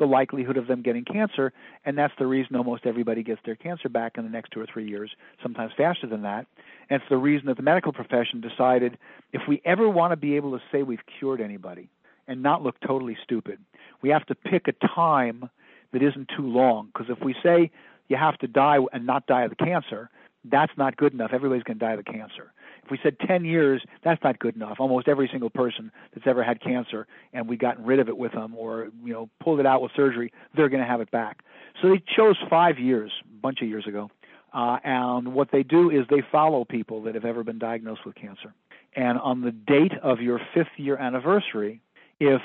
[0.00, 1.52] the likelihood of them getting cancer,
[1.84, 4.66] and that's the reason almost everybody gets their cancer back in the next two or
[4.66, 6.46] three years, sometimes faster than that.
[6.88, 8.98] And it's the reason that the medical profession decided
[9.32, 11.88] if we ever want to be able to say we've cured anybody
[12.26, 13.60] and not look totally stupid,
[14.02, 15.48] we have to pick a time
[15.92, 16.88] that isn't too long.
[16.92, 17.70] Because if we say
[18.08, 20.10] you have to die and not die of the cancer,
[20.44, 21.30] that's not good enough.
[21.32, 22.52] Everybody's going to die of the cancer.
[22.90, 24.78] If we said 10 years, that's not good enough.
[24.80, 28.32] Almost every single person that's ever had cancer and we gotten rid of it with
[28.32, 31.44] them or you know pulled it out with surgery, they're going to have it back.
[31.80, 34.10] So they chose five years, a bunch of years ago,
[34.52, 38.16] uh, and what they do is they follow people that have ever been diagnosed with
[38.16, 38.52] cancer.
[38.96, 41.80] And on the date of your fifth year anniversary,
[42.18, 42.42] if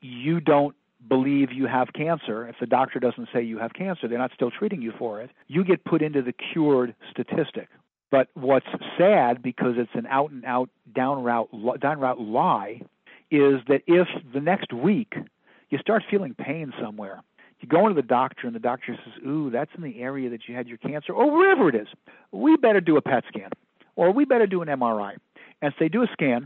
[0.00, 0.74] you don't
[1.06, 4.50] believe you have cancer, if the doctor doesn't say you have cancer, they're not still
[4.50, 7.68] treating you for it, you get put into the cured statistic.
[8.12, 8.66] But what's
[8.98, 11.48] sad, because it's an out and out down route
[11.80, 12.82] down route lie,
[13.30, 15.14] is that if the next week
[15.70, 17.22] you start feeling pain somewhere,
[17.60, 20.46] you go into the doctor and the doctor says, "Ooh, that's in the area that
[20.46, 21.88] you had your cancer, or wherever it is.
[22.32, 23.48] We better do a PET scan,
[23.96, 25.16] or we better do an MRI."
[25.62, 26.44] And so they do a scan,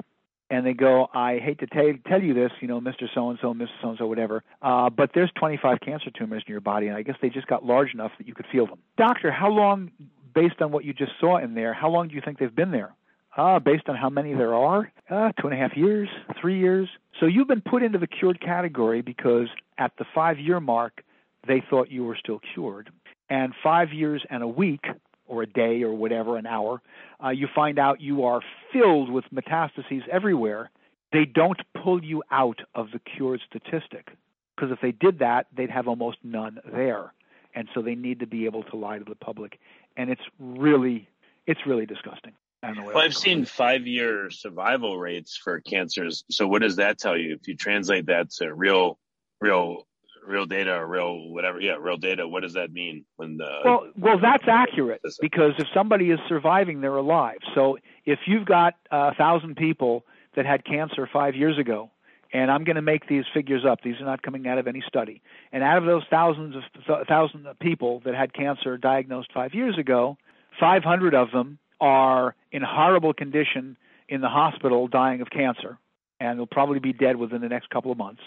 [0.50, 3.08] and they go, I hate to tell, tell you this, you know, Mr.
[3.12, 3.68] So and so, Mrs.
[3.82, 7.02] So and so, whatever, uh, but there's 25 cancer tumors in your body, and I
[7.02, 8.78] guess they just got large enough that you could feel them.
[8.96, 9.90] Doctor, how long
[10.36, 12.70] based on what you just saw in there, how long do you think they've been
[12.70, 12.94] there?
[13.36, 16.08] Uh, based on how many there are, uh, two and a half years,
[16.40, 16.88] three years.
[17.18, 21.02] So you've been put into the cured category because at the five year mark,
[21.46, 22.90] they thought you were still cured.
[23.28, 24.84] And five years and a week,
[25.26, 26.80] or a day, or whatever, an hour,
[27.22, 28.40] uh, you find out you are
[28.72, 30.70] filled with metastases everywhere.
[31.12, 34.12] They don't pull you out of the cured statistic
[34.54, 37.12] because if they did that, they'd have almost none there.
[37.54, 39.58] And so they need to be able to lie to the public.
[39.96, 41.08] And it's really,
[41.46, 42.32] it's really disgusting.
[42.62, 46.24] Well, I've seen five year survival rates for cancers.
[46.30, 47.34] So what does that tell you?
[47.34, 48.98] If you translate that to real,
[49.40, 49.86] real,
[50.26, 52.26] real data or real whatever, yeah, real data.
[52.26, 53.60] What does that mean when the?
[53.64, 57.38] Well, well, that's accurate because if somebody is surviving, they're alive.
[57.54, 61.90] So if you've got uh, a thousand people that had cancer five years ago,
[62.32, 63.82] and I'm going to make these figures up.
[63.82, 65.22] These are not coming out of any study.
[65.52, 69.78] And out of those thousands of thousands of people that had cancer diagnosed five years
[69.78, 70.16] ago,
[70.58, 73.76] 500 of them are in horrible condition
[74.08, 75.78] in the hospital dying of cancer,
[76.20, 78.22] and they'll probably be dead within the next couple of months.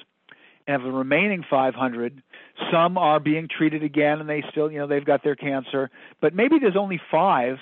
[0.68, 2.22] And of the remaining 500,
[2.72, 5.90] some are being treated again, and they still, you know, they've got their cancer,
[6.22, 7.58] but maybe there's only five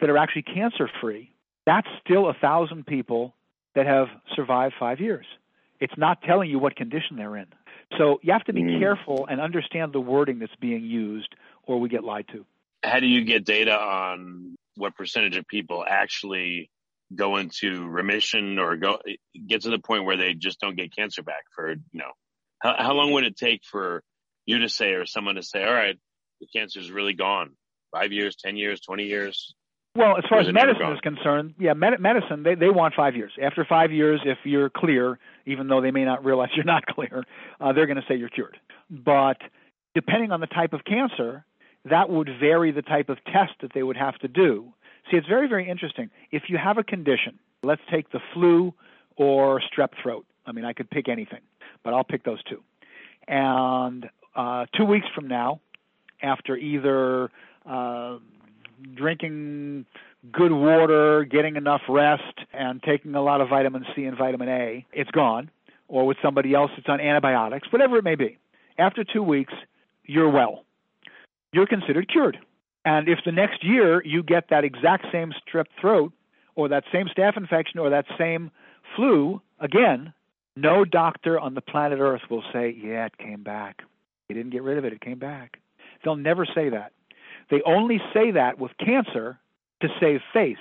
[0.00, 1.30] that are actually cancer free.
[1.64, 3.34] That's still a thousand people
[3.74, 5.26] that have survived five years.
[5.80, 7.46] It's not telling you what condition they're in.
[7.98, 8.78] So you have to be mm.
[8.78, 12.44] careful and understand the wording that's being used, or we get lied to.
[12.82, 16.70] How do you get data on what percentage of people actually
[17.14, 18.98] go into remission or go
[19.46, 22.12] get to the point where they just don't get cancer back for you know
[22.60, 24.02] how, how long would it take for
[24.46, 25.98] you to say or someone to say all right
[26.40, 27.50] the cancer is really gone
[27.92, 29.54] five years ten years 20 years
[29.94, 33.32] well as far as medicine is concerned yeah med- medicine they, they want five years
[33.42, 37.24] after five years if you're clear even though they may not realize you're not clear
[37.60, 38.58] uh, they're going to say you're cured
[38.90, 39.38] but
[39.94, 41.44] depending on the type of cancer
[41.84, 44.72] that would vary the type of test that they would have to do.
[45.10, 46.10] See, it's very, very interesting.
[46.30, 48.74] If you have a condition, let's take the flu
[49.16, 50.26] or strep throat.
[50.46, 51.40] I mean, I could pick anything,
[51.82, 52.62] but I'll pick those two.
[53.26, 55.60] And uh, two weeks from now,
[56.22, 57.30] after either
[57.66, 58.18] uh,
[58.94, 59.86] drinking
[60.32, 62.22] good water, getting enough rest,
[62.52, 65.50] and taking a lot of vitamin C and vitamin A, it's gone.
[65.88, 68.38] Or with somebody else it's on antibiotics, whatever it may be.
[68.78, 69.52] After two weeks,
[70.04, 70.64] you're well
[71.52, 72.38] you're considered cured.
[72.84, 76.12] And if the next year you get that exact same strep throat
[76.54, 78.50] or that same staph infection or that same
[78.96, 80.12] flu again,
[80.56, 83.82] no doctor on the planet Earth will say, Yeah, it came back.
[84.28, 85.58] You didn't get rid of it, it came back.
[86.04, 86.92] They'll never say that.
[87.50, 89.38] They only say that with cancer
[89.80, 90.56] to save face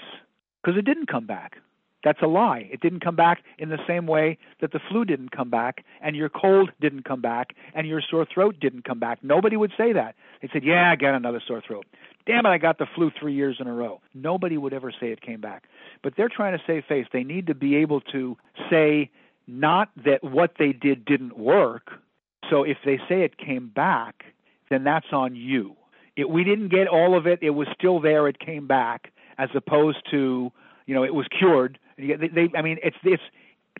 [0.62, 1.58] because it didn't come back.
[2.04, 2.70] That's a lie.
[2.72, 6.16] It didn't come back in the same way that the flu didn't come back, and
[6.16, 9.20] your cold didn't come back, and your sore throat didn't come back.
[9.22, 10.16] Nobody would say that.
[10.42, 11.86] They said, Yeah, I got another sore throat.
[12.26, 14.02] Damn it, I got the flu three years in a row.
[14.14, 15.64] Nobody would ever say it came back.
[16.02, 17.08] But they're trying to save face.
[17.12, 18.38] They need to be able to
[18.70, 19.10] say
[19.48, 21.92] not that what they did didn't work.
[22.50, 24.24] So if they say it came back,
[24.70, 25.76] then that's on you.
[26.20, 27.40] It, we didn't get all of it.
[27.42, 28.28] It was still there.
[28.28, 30.52] It came back, as opposed to,
[30.86, 33.24] you know, it was cured they, they, I mean, it's it's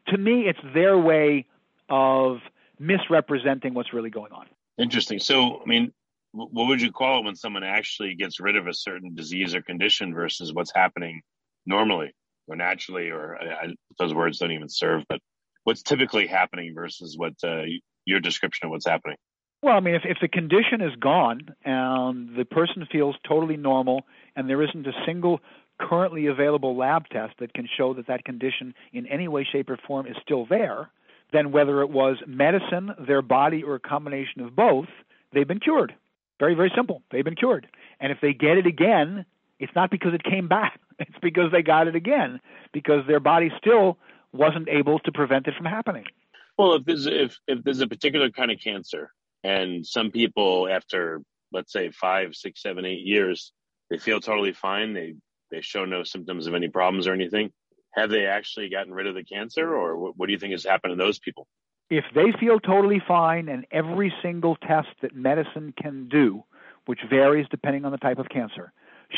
[0.08, 1.46] to me, it's their way
[1.90, 2.38] of
[2.80, 4.46] misrepresenting what's really going on.
[4.78, 5.20] Interesting.
[5.20, 5.92] So, I mean,
[6.32, 9.62] what would you call it when someone actually gets rid of a certain disease or
[9.62, 11.22] condition versus what's happening
[11.66, 12.14] normally
[12.48, 15.20] or naturally, or I, those words don't even serve, but
[15.64, 17.64] what's typically happening versus what uh,
[18.06, 19.18] your description of what's happening?
[19.62, 24.04] Well, I mean, if, if the condition is gone and the person feels totally normal
[24.36, 25.42] and there isn't a single
[25.80, 29.78] currently available lab test that can show that that condition in any way, shape, or
[29.88, 30.90] form is still there,
[31.32, 34.88] then whether it was medicine, their body, or a combination of both,
[35.34, 35.94] they've been cured.
[36.40, 37.02] Very, very simple.
[37.12, 37.68] They've been cured.
[38.00, 39.26] And if they get it again,
[39.60, 40.80] it's not because it came back.
[41.02, 42.42] It's because they got it again,
[42.74, 43.98] because their body still
[44.34, 46.04] wasn't able to prevent it from happening.
[46.58, 49.10] Well, if there's if if there's a particular kind of cancer,
[49.44, 51.22] and some people after
[51.52, 53.52] let's say five, six, seven, eight years,
[53.90, 54.94] they feel totally fine.
[54.94, 55.16] They
[55.52, 57.52] they show no symptoms of any problems or anything.
[57.96, 60.64] Have they actually gotten rid of the cancer, or what, what do you think has
[60.64, 61.48] happened to those people?
[61.90, 66.44] If they feel totally fine, and every single test that medicine can do,
[66.86, 68.72] which varies depending on the type of cancer,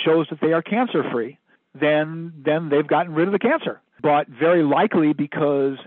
[0.06, 1.38] shows that they are cancer free,
[1.74, 3.82] then then they've gotten rid of the cancer.
[4.02, 5.78] But very likely because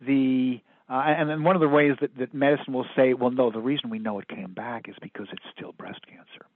[0.00, 0.60] the
[0.94, 3.58] uh, and then one of the ways that, that medicine will say, well, no, the
[3.58, 6.46] reason we know it came back is because it's still breast cancer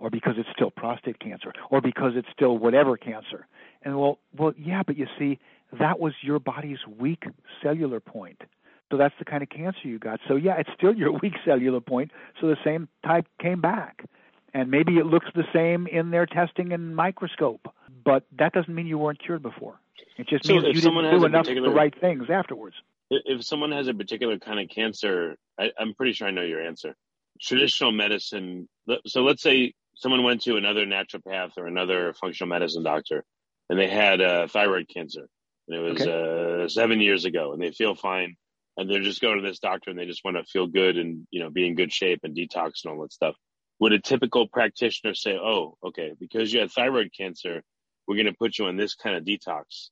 [0.00, 3.46] or because it's still prostate cancer, or because it's still whatever cancer.
[3.82, 5.38] And well, well, yeah, but you see,
[5.78, 7.24] that was your body's weak
[7.62, 8.42] cellular point.
[8.90, 10.20] So that's the kind of cancer you got.
[10.26, 12.10] So yeah, it's still your weak cellular point.
[12.40, 14.04] So the same type came back.
[14.52, 17.74] And maybe it looks the same in their testing and microscope,
[18.04, 19.80] but that doesn't mean you weren't cured before.
[20.16, 22.76] It just So means you didn't do enough of the right things afterwards.
[23.10, 26.62] If someone has a particular kind of cancer, I, I'm pretty sure I know your
[26.62, 26.94] answer.
[27.40, 28.68] Traditional medicine.
[29.06, 33.24] So let's say someone went to another naturopath or another functional medicine doctor,
[33.68, 35.28] and they had uh, thyroid cancer,
[35.68, 38.36] and it was uh, seven years ago, and they feel fine,
[38.76, 41.26] and they're just going to this doctor, and they just want to feel good and
[41.30, 43.36] you know be in good shape and detox and all that stuff.
[43.80, 47.62] Would a typical practitioner say, "Oh, okay, because you had thyroid cancer,
[48.06, 49.88] we're going to put you on this kind of detox,"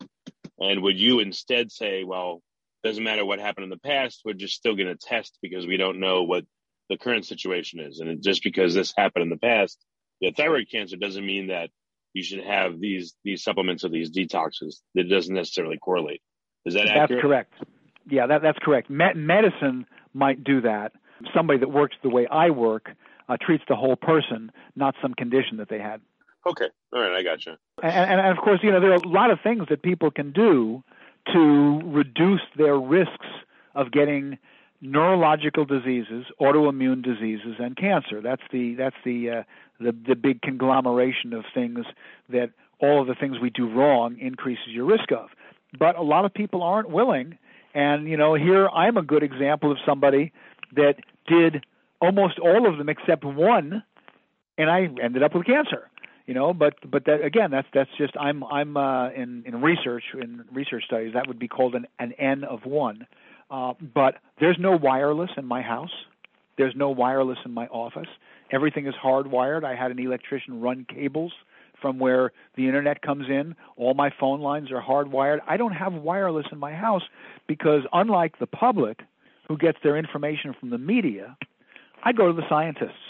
[0.58, 2.42] and would you instead say, "Well"?
[2.85, 4.22] Doesn't matter what happened in the past.
[4.24, 6.45] We're just still going to test because we don't know what
[6.89, 8.01] the current situation is.
[8.01, 9.78] And just because this happened in the past,
[10.20, 11.70] the thyroid cancer doesn't mean that
[12.12, 14.76] you should have these these supplements or these detoxes.
[14.95, 16.22] It doesn't necessarily correlate.
[16.64, 17.22] Is that That's accurate?
[17.22, 17.55] correct.
[18.09, 18.91] Yeah, that, that's correct.
[18.91, 20.93] Me- medicine might do that.
[21.35, 22.91] Somebody that works the way I work
[23.28, 26.01] uh, treats the whole person, not some condition that they had.
[26.47, 26.66] Okay.
[26.93, 27.12] All right.
[27.12, 27.53] I got you.
[27.83, 30.11] And, and, and of course, you know, there are a lot of things that people
[30.11, 30.83] can do
[31.33, 33.27] to reduce their risks
[33.75, 34.39] of getting
[34.81, 38.20] neurological diseases, autoimmune diseases, and cancer.
[38.20, 39.43] That's the that's the uh,
[39.81, 41.87] the the big conglomeration of things
[42.29, 42.51] that
[42.81, 45.31] all of the things we do wrong increases your risk of.
[45.79, 47.39] But a lot of people aren't willing,
[47.75, 50.33] and you know, here I'm a good example of somebody
[50.75, 50.97] that
[51.27, 51.64] did
[52.01, 53.85] almost all of them except one,
[54.59, 55.89] and I ended up with cancer
[56.27, 60.05] you know but but that again that's that's just i'm i'm uh in in research
[60.14, 63.07] in research studies that would be called an an n of one.
[63.51, 65.95] Uh but there's no wireless in my house.
[66.59, 68.09] There's no wireless in my office.
[68.51, 69.64] Everything is hardwired.
[69.64, 71.33] I had an electrician run cables
[71.81, 73.57] from where the internet comes in.
[73.77, 75.39] All my phone lines are hardwired.
[75.49, 77.03] I don't have wireless in my house
[77.49, 79.01] because unlike the public
[79.49, 81.37] who gets their information from the media
[82.05, 83.05] i go to the scientists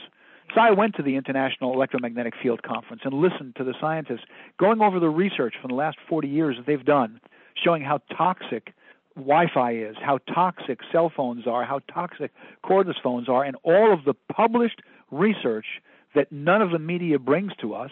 [0.54, 4.24] so I went to the International Electromagnetic Field Conference and listened to the scientists
[4.58, 7.20] going over the research from the last 40 years that they've done,
[7.54, 8.72] showing how toxic
[9.16, 12.32] Wi-Fi is, how toxic cell phones are, how toxic
[12.64, 14.80] cordless phones are, and all of the published
[15.10, 15.66] research
[16.14, 17.90] that none of the media brings to us.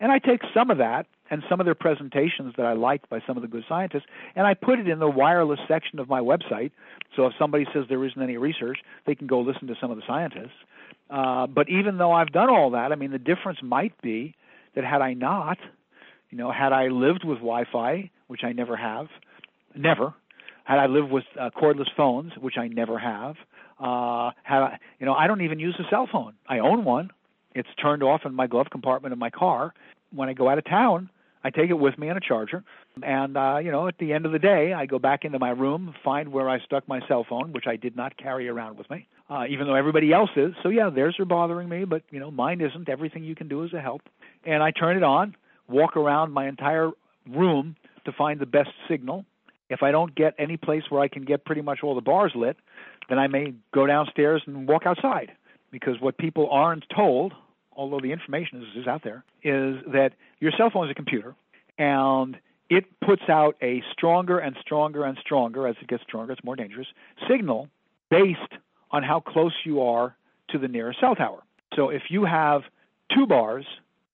[0.00, 3.22] And I take some of that and some of their presentations that I liked by
[3.26, 4.04] some of the good scientists,
[4.36, 6.72] and I put it in the wireless section of my website.
[7.16, 9.96] So if somebody says there isn't any research, they can go listen to some of
[9.96, 10.52] the scientists.
[11.12, 14.34] Uh, but even though I've done all that, I mean, the difference might be
[14.74, 15.58] that had I not,
[16.30, 19.08] you know, had I lived with Wi-Fi, which I never have,
[19.76, 20.14] never,
[20.64, 23.36] had I lived with uh, cordless phones, which I never have,
[23.78, 26.32] uh, had I, you know, I don't even use a cell phone.
[26.48, 27.10] I own one.
[27.54, 29.74] It's turned off in my glove compartment of my car.
[30.14, 31.10] When I go out of town,
[31.44, 32.62] I take it with me in a charger.
[33.02, 35.50] And, uh, you know, at the end of the day, I go back into my
[35.50, 38.88] room, find where I stuck my cell phone, which I did not carry around with
[38.90, 40.52] me, uh, even though everybody else is.
[40.62, 42.88] So, yeah, theirs are bothering me, but, you know, mine isn't.
[42.88, 44.02] Everything you can do is a help.
[44.44, 45.34] And I turn it on,
[45.68, 46.90] walk around my entire
[47.28, 49.24] room to find the best signal.
[49.68, 52.32] If I don't get any place where I can get pretty much all the bars
[52.34, 52.56] lit,
[53.08, 55.32] then I may go downstairs and walk outside.
[55.70, 57.32] Because what people aren't told,
[57.76, 61.34] although the information is, is out there, is that your cell phone is a computer
[61.78, 62.36] and
[62.70, 66.56] it puts out a stronger and stronger and stronger as it gets stronger, it's more
[66.56, 66.86] dangerous
[67.28, 67.68] signal
[68.10, 68.40] based
[68.90, 70.16] on how close you are
[70.50, 71.42] to the nearest cell tower.
[71.74, 72.62] So if you have
[73.14, 73.64] two bars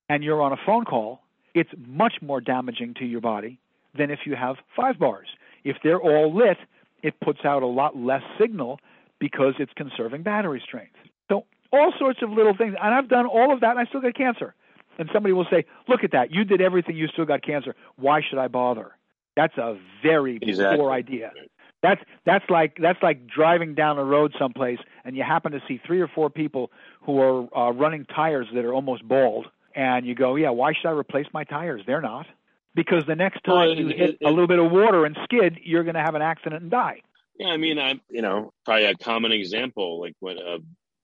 [0.09, 1.21] and you're on a phone call,
[1.55, 3.59] it's much more damaging to your body
[3.97, 5.29] than if you have five bars.
[5.65, 6.59] If they're all lit,
[7.03, 8.81] it puts out a lot less signal
[9.19, 10.95] because it's conserving battery strength.
[11.73, 12.75] All sorts of little things.
[12.81, 14.55] And I've done all of that and I still get cancer.
[14.99, 17.75] And somebody will say, Look at that, you did everything, you still got cancer.
[17.97, 18.93] Why should I bother?
[19.37, 20.79] That's a very Exactly.
[20.79, 21.31] poor idea.
[21.81, 25.81] That's that's like that's like driving down a road someplace and you happen to see
[25.87, 29.47] three or four people who are uh, running tires that are almost bald,
[29.77, 31.83] and you go, yeah, why should I replace my tires?
[31.87, 32.27] They're not,
[32.75, 35.17] because the next time Well, you it- hit it- a little bit of water and
[35.23, 37.03] skid, you're going to have an accident and die.
[37.39, 40.59] Yeah, I mean, I'm you know probably a common example like when uh,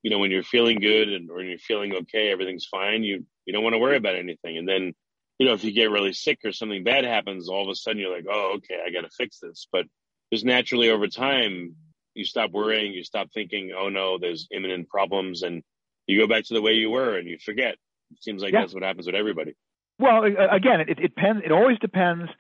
[0.05, 3.03] you know when you're feeling good and or when you're feeling okay, everything's fine.
[3.03, 4.93] You you don't want to worry about anything, and then
[5.39, 7.99] you know if you get really sick or something bad happens, all of a sudden
[7.99, 9.67] you're like, oh, okay, I got to fix this.
[9.73, 9.87] But
[10.33, 11.75] just naturally over time,
[12.15, 15.63] you stop worrying, you stop thinking, oh no, there's imminent problems, and
[16.07, 17.77] you go back to the way you were, and you forget.
[18.13, 18.61] It seems like Yeah.
[18.61, 19.55] that's what happens with everybody.
[19.99, 21.43] Well, again, it, it depends.
[21.45, 22.31] It always depends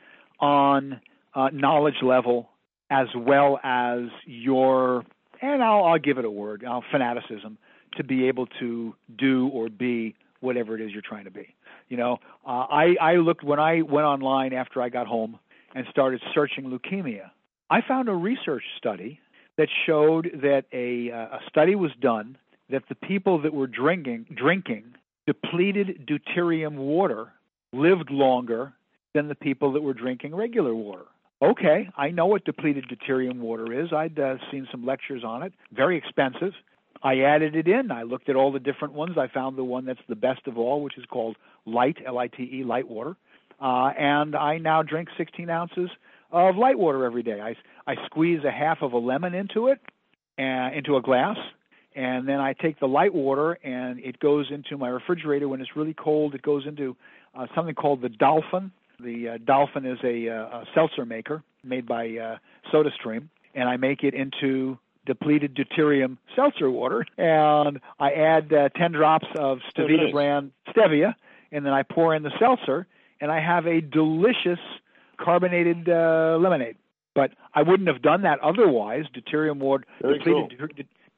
[0.40, 1.00] on
[1.34, 2.50] uh, knowledge level
[2.90, 5.04] as well as your,
[5.52, 7.58] and I'll, I'll give it a word, uh, fanaticism
[7.96, 11.54] to be able to do or be whatever it is you're trying to be.
[11.88, 15.38] You know, uh, I I looked when I went online after I got home
[15.74, 17.30] and started searching leukemia.
[17.70, 19.20] I found a research study
[19.56, 22.36] that showed that a uh, a study was done
[22.70, 24.84] that the people that were drinking drinking
[25.26, 27.32] depleted deuterium water
[27.72, 28.72] lived longer
[29.14, 31.04] than the people that were drinking regular water.
[31.42, 33.92] Okay, I know what depleted deuterium water is.
[33.92, 35.52] I'd uh, seen some lectures on it.
[35.72, 36.52] Very expensive.
[37.02, 37.90] I added it in.
[37.90, 39.18] I looked at all the different ones.
[39.18, 42.88] I found the one that's the best of all, which is called light, L-I-T-E, light
[42.88, 43.16] water.
[43.60, 45.90] Uh, and I now drink 16 ounces
[46.32, 47.40] of light water every day.
[47.40, 47.56] I,
[47.90, 49.80] I squeeze a half of a lemon into it,
[50.38, 51.36] uh, into a glass,
[51.94, 55.46] and then I take the light water and it goes into my refrigerator.
[55.46, 56.96] When it's really cold, it goes into
[57.34, 58.72] uh, something called the Dolphin.
[59.00, 62.36] The uh, Dolphin is a, uh, a seltzer maker made by uh,
[62.72, 68.92] SodaStream, and I make it into depleted deuterium seltzer water, and I add uh, 10
[68.92, 70.12] drops of Stevia Oh, nice.
[70.12, 71.14] brand stevia,
[71.52, 72.86] and then I pour in the seltzer,
[73.20, 74.58] and I have a delicious
[75.18, 76.76] carbonated uh, lemonade.
[77.14, 79.04] But I wouldn't have done that otherwise.
[79.14, 80.68] Deuterium water, Very depleted deter-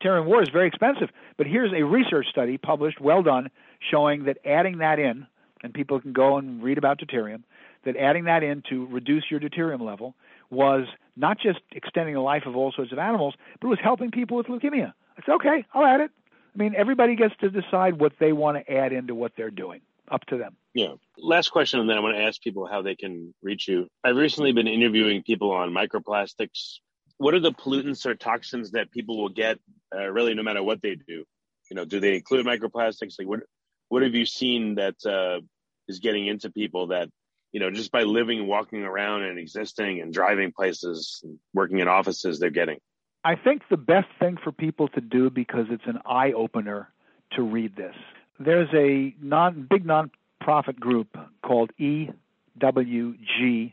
[0.02, 1.08] deuterium water is very expensive.
[1.38, 3.50] But here's a research study published, well done,
[3.90, 5.26] showing that adding that in,
[5.62, 7.44] and people can go and read about deuterium,
[7.86, 10.14] that adding that in to reduce your deuterium level
[10.50, 14.10] was not just extending the life of all sorts of animals, but it was helping
[14.10, 14.92] people with leukemia.
[15.18, 16.10] I said, okay, I'll add it.
[16.54, 19.80] I mean, everybody gets to decide what they want to add into what they're doing.
[20.08, 20.54] Up to them.
[20.72, 20.94] Yeah.
[21.18, 23.88] Last question, and then I want to ask people how they can reach you.
[24.04, 26.76] I've recently been interviewing people on microplastics.
[27.18, 29.58] What are the pollutants or toxins that people will get,
[29.92, 31.24] uh, really, no matter what they do?
[31.70, 33.14] You know, do they include microplastics?
[33.18, 33.40] Like, what
[33.88, 35.40] what have you seen that uh,
[35.88, 37.08] is getting into people that
[37.52, 41.24] you know just by living, walking around, and existing, and driving places,
[41.54, 42.78] working in offices, they're getting?
[43.24, 46.92] I think the best thing for people to do because it's an eye opener
[47.32, 47.94] to read this.
[48.38, 53.72] There's a non big nonprofit group called EWG.org.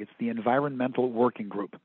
[0.00, 1.80] It's the Environmental Working Group.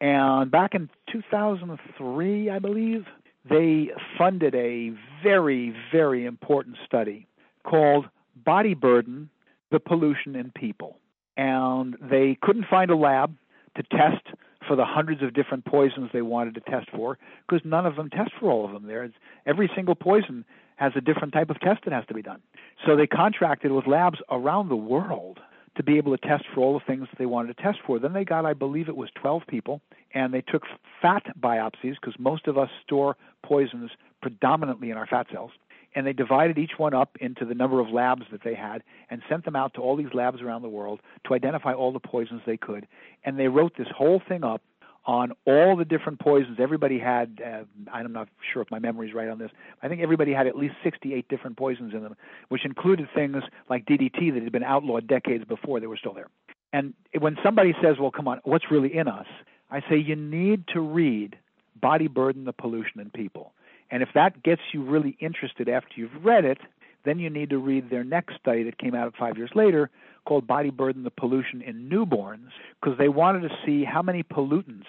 [0.00, 3.06] And back in 2003, I believe,
[3.48, 4.92] they funded a
[5.22, 7.26] very, very important study
[7.64, 9.30] called Body Burden
[9.70, 10.98] The Pollution in People.
[11.36, 13.36] And they couldn't find a lab
[13.76, 14.26] to test
[14.66, 18.10] for the hundreds of different poisons they wanted to test for because none of them
[18.10, 18.86] test for all of them.
[18.86, 19.12] There's
[19.46, 20.44] every single poison
[20.76, 22.40] has a different type of test that has to be done.
[22.86, 25.40] So they contracted with labs around the world
[25.76, 27.98] to be able to test for all the things that they wanted to test for.
[27.98, 29.80] Then they got, I believe it was 12 people,
[30.12, 30.64] and they took
[31.00, 33.90] fat biopsies because most of us store poisons
[34.20, 35.52] predominantly in our fat cells.
[35.98, 39.20] And they divided each one up into the number of labs that they had and
[39.28, 42.40] sent them out to all these labs around the world to identify all the poisons
[42.46, 42.86] they could.
[43.24, 44.62] And they wrote this whole thing up
[45.06, 46.58] on all the different poisons.
[46.60, 49.50] Everybody had, uh, I'm not sure if my memory's right on this,
[49.82, 52.14] I think everybody had at least 68 different poisons in them,
[52.48, 56.28] which included things like DDT that had been outlawed decades before they were still there.
[56.72, 59.26] And when somebody says, well, come on, what's really in us?
[59.68, 61.36] I say, you need to read
[61.80, 63.52] Body Burden, the Pollution in People.
[63.90, 66.58] And if that gets you really interested after you've read it,
[67.04, 69.90] then you need to read their next study that came out five years later
[70.26, 74.88] called Body Burden, the Pollution in Newborns, because they wanted to see how many pollutants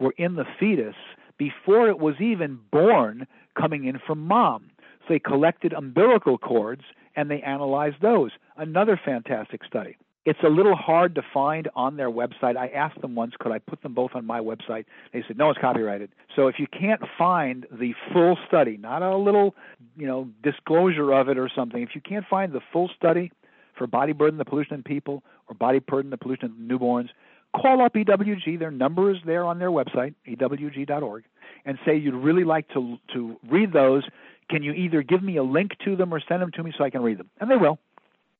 [0.00, 0.96] were in the fetus
[1.38, 3.26] before it was even born
[3.58, 4.70] coming in from mom.
[5.00, 6.82] So they collected umbilical cords
[7.14, 8.32] and they analyzed those.
[8.56, 9.96] Another fantastic study.
[10.24, 12.56] It's a little hard to find on their website.
[12.56, 14.86] I asked them once, could I put them both on my website?
[15.12, 16.10] They said, no, it's copyrighted.
[16.34, 19.54] So if you can't find the full study, not a little,
[19.96, 23.32] you know, disclosure of it or something, if you can't find the full study
[23.76, 27.10] for body burden, the pollution in people, or body burden, the pollution in newborns,
[27.54, 28.58] call up EWG.
[28.58, 31.24] Their number is there on their website, ewg.org,
[31.66, 34.04] and say you'd really like to to read those.
[34.50, 36.84] Can you either give me a link to them or send them to me so
[36.84, 37.30] I can read them?
[37.40, 37.78] And they will.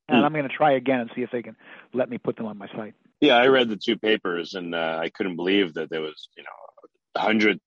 [0.07, 1.55] And I'm going to try again and see if they can
[1.93, 2.93] let me put them on my site.
[3.21, 6.43] Yeah, I read the two papers, and uh, I couldn't believe that there was, you
[6.43, 7.59] know, hundreds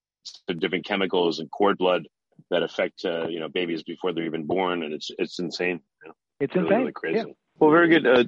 [0.49, 2.07] of different chemicals in cord blood
[2.51, 5.81] that affect, uh, you know, babies before they're even born, and it's it's insane.
[6.03, 6.15] You know?
[6.41, 6.79] It's really, insane.
[6.81, 7.19] really crazy.
[7.19, 7.35] Yeah.
[7.59, 8.25] Well, very good, uh,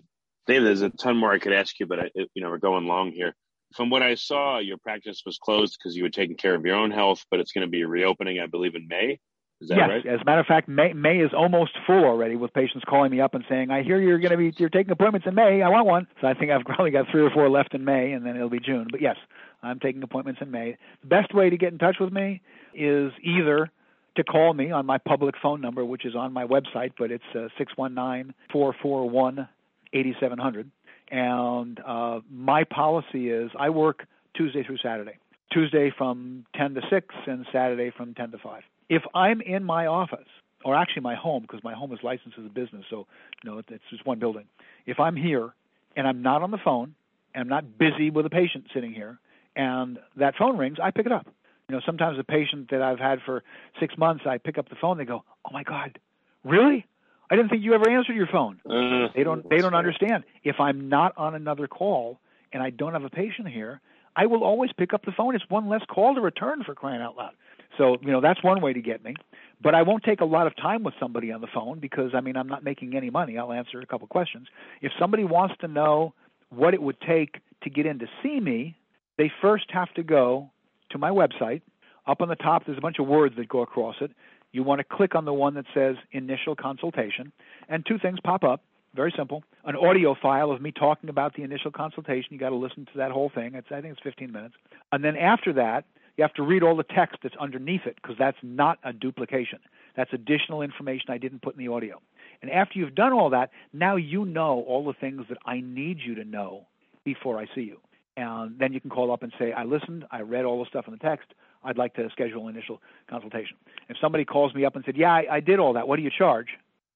[0.46, 0.64] Dave.
[0.64, 3.12] There's a ton more I could ask you, but I, you know, we're going long
[3.12, 3.34] here.
[3.76, 6.74] From what I saw, your practice was closed because you were taking care of your
[6.74, 9.20] own health, but it's going to be reopening, I believe, in May.
[9.60, 10.06] Is that yes, right?
[10.06, 13.20] as a matter of fact, May, May is almost full already with patients calling me
[13.20, 15.60] up and saying, "I hear you're going to be you're taking appointments in May.
[15.60, 18.12] I want one." So I think I've probably got three or four left in May,
[18.12, 18.88] and then it'll be June.
[18.90, 19.16] But yes,
[19.62, 20.76] I'm taking appointments in May.
[21.02, 22.40] The best way to get in touch with me
[22.74, 23.70] is either
[24.16, 27.24] to call me on my public phone number, which is on my website, but it's
[27.34, 29.46] uh, six one nine four four one
[29.92, 30.70] eighty seven hundred.
[31.10, 35.18] And uh, my policy is I work Tuesday through Saturday.
[35.52, 38.62] Tuesday from 10 to 6 and Saturday from 10 to 5.
[38.90, 40.28] If I'm in my office,
[40.64, 43.06] or actually my home, because my home is licensed as a business, so
[43.42, 44.44] you know it's just one building.
[44.84, 45.54] If I'm here
[45.96, 46.94] and I'm not on the phone,
[47.34, 49.18] and I'm not busy with a patient sitting here,
[49.56, 51.26] and that phone rings, I pick it up.
[51.68, 53.44] You know, sometimes a patient that I've had for
[53.78, 54.98] six months, I pick up the phone.
[54.98, 55.98] They go, "Oh my God,
[56.44, 56.84] really?
[57.30, 58.60] I didn't think you ever answered your phone.
[58.68, 60.24] Uh, They don't they don't understand.
[60.42, 62.18] If I'm not on another call
[62.52, 63.80] and I don't have a patient here,
[64.16, 65.36] I will always pick up the phone.
[65.36, 67.34] It's one less call to return for crying out loud.
[67.78, 69.14] So, you know, that's one way to get me.
[69.62, 72.20] But I won't take a lot of time with somebody on the phone because I
[72.20, 73.36] mean I'm not making any money.
[73.36, 74.48] I'll answer a couple questions.
[74.80, 76.14] If somebody wants to know
[76.48, 78.76] what it would take to get in to see me,
[79.18, 80.50] they first have to go
[80.90, 81.60] to my website.
[82.06, 84.12] Up on the top there's a bunch of words that go across it.
[84.52, 87.30] You want to click on the one that says initial consultation,
[87.68, 88.62] and two things pop up.
[88.94, 89.44] Very simple.
[89.64, 92.32] An audio file of me talking about the initial consultation.
[92.32, 93.54] You got to listen to that whole thing.
[93.54, 94.54] It's I think it's 15 minutes.
[94.90, 95.84] And then after that,
[96.20, 99.58] you have to read all the text that's underneath it because that's not a duplication.
[99.96, 101.98] That's additional information I didn't put in the audio.
[102.42, 105.96] And after you've done all that, now you know all the things that I need
[105.98, 106.66] you to know
[107.06, 107.78] before I see you.
[108.18, 110.84] And then you can call up and say, I listened, I read all the stuff
[110.86, 111.32] in the text,
[111.64, 113.56] I'd like to schedule an initial consultation.
[113.88, 116.02] If somebody calls me up and said, Yeah, I, I did all that, what do
[116.02, 116.48] you charge?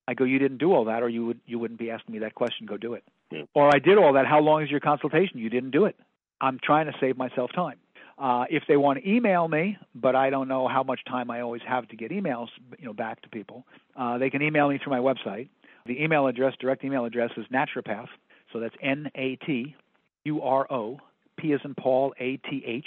[0.07, 2.19] I go, You didn't do all that, or you would you wouldn't be asking me
[2.19, 3.05] that question, go do it.
[3.31, 3.45] Yeah.
[3.55, 5.39] Or I did all that, how long is your consultation?
[5.39, 5.97] You didn't do it.
[6.43, 7.79] I'm trying to save myself time.
[8.17, 11.41] Uh, if they want to email me, but I don't know how much time I
[11.41, 12.47] always have to get emails,
[12.79, 13.65] you know, back to people,
[13.97, 15.49] uh, they can email me through my website.
[15.87, 18.07] The email address, direct email address, is naturopath.
[18.53, 19.75] So that's N A T
[20.25, 21.01] U R O
[21.37, 22.87] P as in Paul A T H,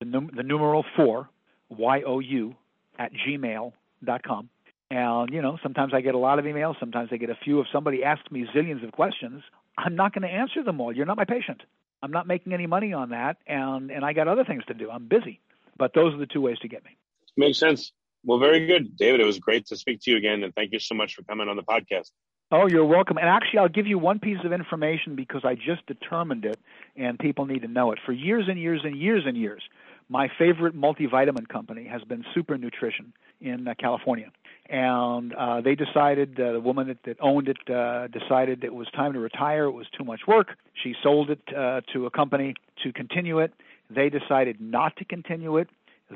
[0.00, 1.30] the, num- the numeral four
[1.70, 2.54] Y O U
[2.98, 3.72] at gmail
[4.04, 4.50] dot com.
[4.90, 6.74] And you know, sometimes I get a lot of emails.
[6.78, 7.60] Sometimes I get a few.
[7.60, 9.42] If somebody asks me zillions of questions,
[9.78, 10.94] I'm not going to answer them all.
[10.94, 11.62] You're not my patient.
[12.02, 14.90] I'm not making any money on that, and and I got other things to do.
[14.90, 15.40] I'm busy.
[15.78, 16.96] But those are the two ways to get me.
[17.36, 17.92] makes sense.
[18.24, 19.20] Well, very good, David.
[19.20, 21.48] It was great to speak to you again, and thank you so much for coming
[21.48, 22.10] on the podcast.
[22.50, 23.18] Oh, you're welcome.
[23.18, 26.58] And actually, I'll give you one piece of information because I just determined it,
[26.96, 27.98] and people need to know it.
[28.04, 29.62] For years and years and years and years,
[30.08, 34.32] my favorite multivitamin company has been Super Nutrition in uh, California.
[34.68, 38.74] And uh, they decided, uh, the woman that, that owned it uh, decided that it
[38.74, 39.64] was time to retire.
[39.64, 40.48] It was too much work.
[40.82, 43.52] She sold it uh, to a company to continue it.
[43.88, 45.68] They decided not to continue it.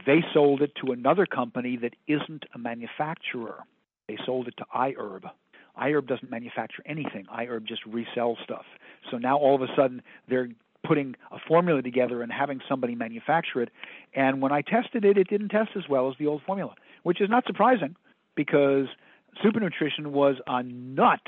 [0.06, 3.64] They sold it to another company that isn't a manufacturer.
[4.08, 5.30] They sold it to iHerb.
[5.80, 7.24] iHerb doesn't manufacture anything.
[7.34, 8.64] iHerb just resells stuff.
[9.10, 10.48] So now all of a sudden they're
[10.84, 13.70] putting a formula together and having somebody manufacture it.
[14.14, 17.20] And when I tested it, it didn't test as well as the old formula, which
[17.20, 17.96] is not surprising
[18.34, 18.86] because
[19.42, 21.20] Super Nutrition was a nut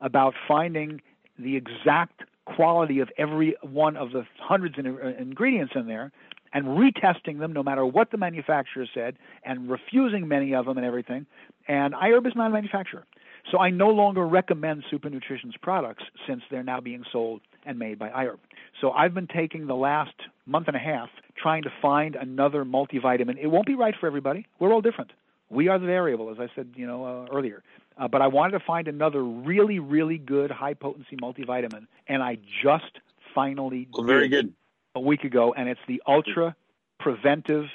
[0.00, 1.00] about finding
[1.38, 6.12] the exact quality of every one of the hundreds of uh, ingredients in there
[6.52, 10.86] and retesting them no matter what the manufacturer said and refusing many of them and
[10.86, 11.26] everything.
[11.66, 13.04] And iHerb is not a manufacturer.
[13.50, 17.98] So I no longer recommend Super Nutrition's products since they're now being sold and made
[17.98, 18.38] by iHerb.
[18.80, 20.14] So I've been taking the last
[20.46, 23.36] month and a half trying to find another multivitamin.
[23.40, 24.46] It won't be right for everybody.
[24.58, 25.12] We're all different.
[25.54, 27.62] We are the variable, as I said, you know, uh, earlier.
[27.96, 32.38] Uh, but I wanted to find another really, really good high potency multivitamin, and I
[32.62, 32.98] just
[33.34, 34.54] finally Well, very did good.
[34.96, 36.56] a week ago, and it's the Ultra
[36.98, 37.66] Preventive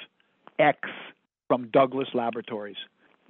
[0.58, 0.78] X
[1.48, 2.76] from Douglas Laboratories.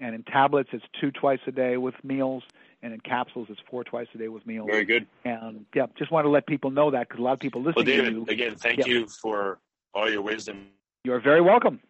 [0.01, 2.42] And in tablets, it's two twice a day with meals,
[2.82, 4.66] and in capsules, it's four twice a day with meals.
[4.68, 5.07] Very good.
[5.24, 7.74] And yeah, just want to let people know that because a lot of people Well,
[7.76, 8.86] listening to you, again, thank Yeah.
[8.86, 9.59] you for
[9.94, 10.66] all your wisdom.
[11.05, 11.80] you're very welcome.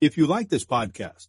[0.00, 1.28] If you like this podcast,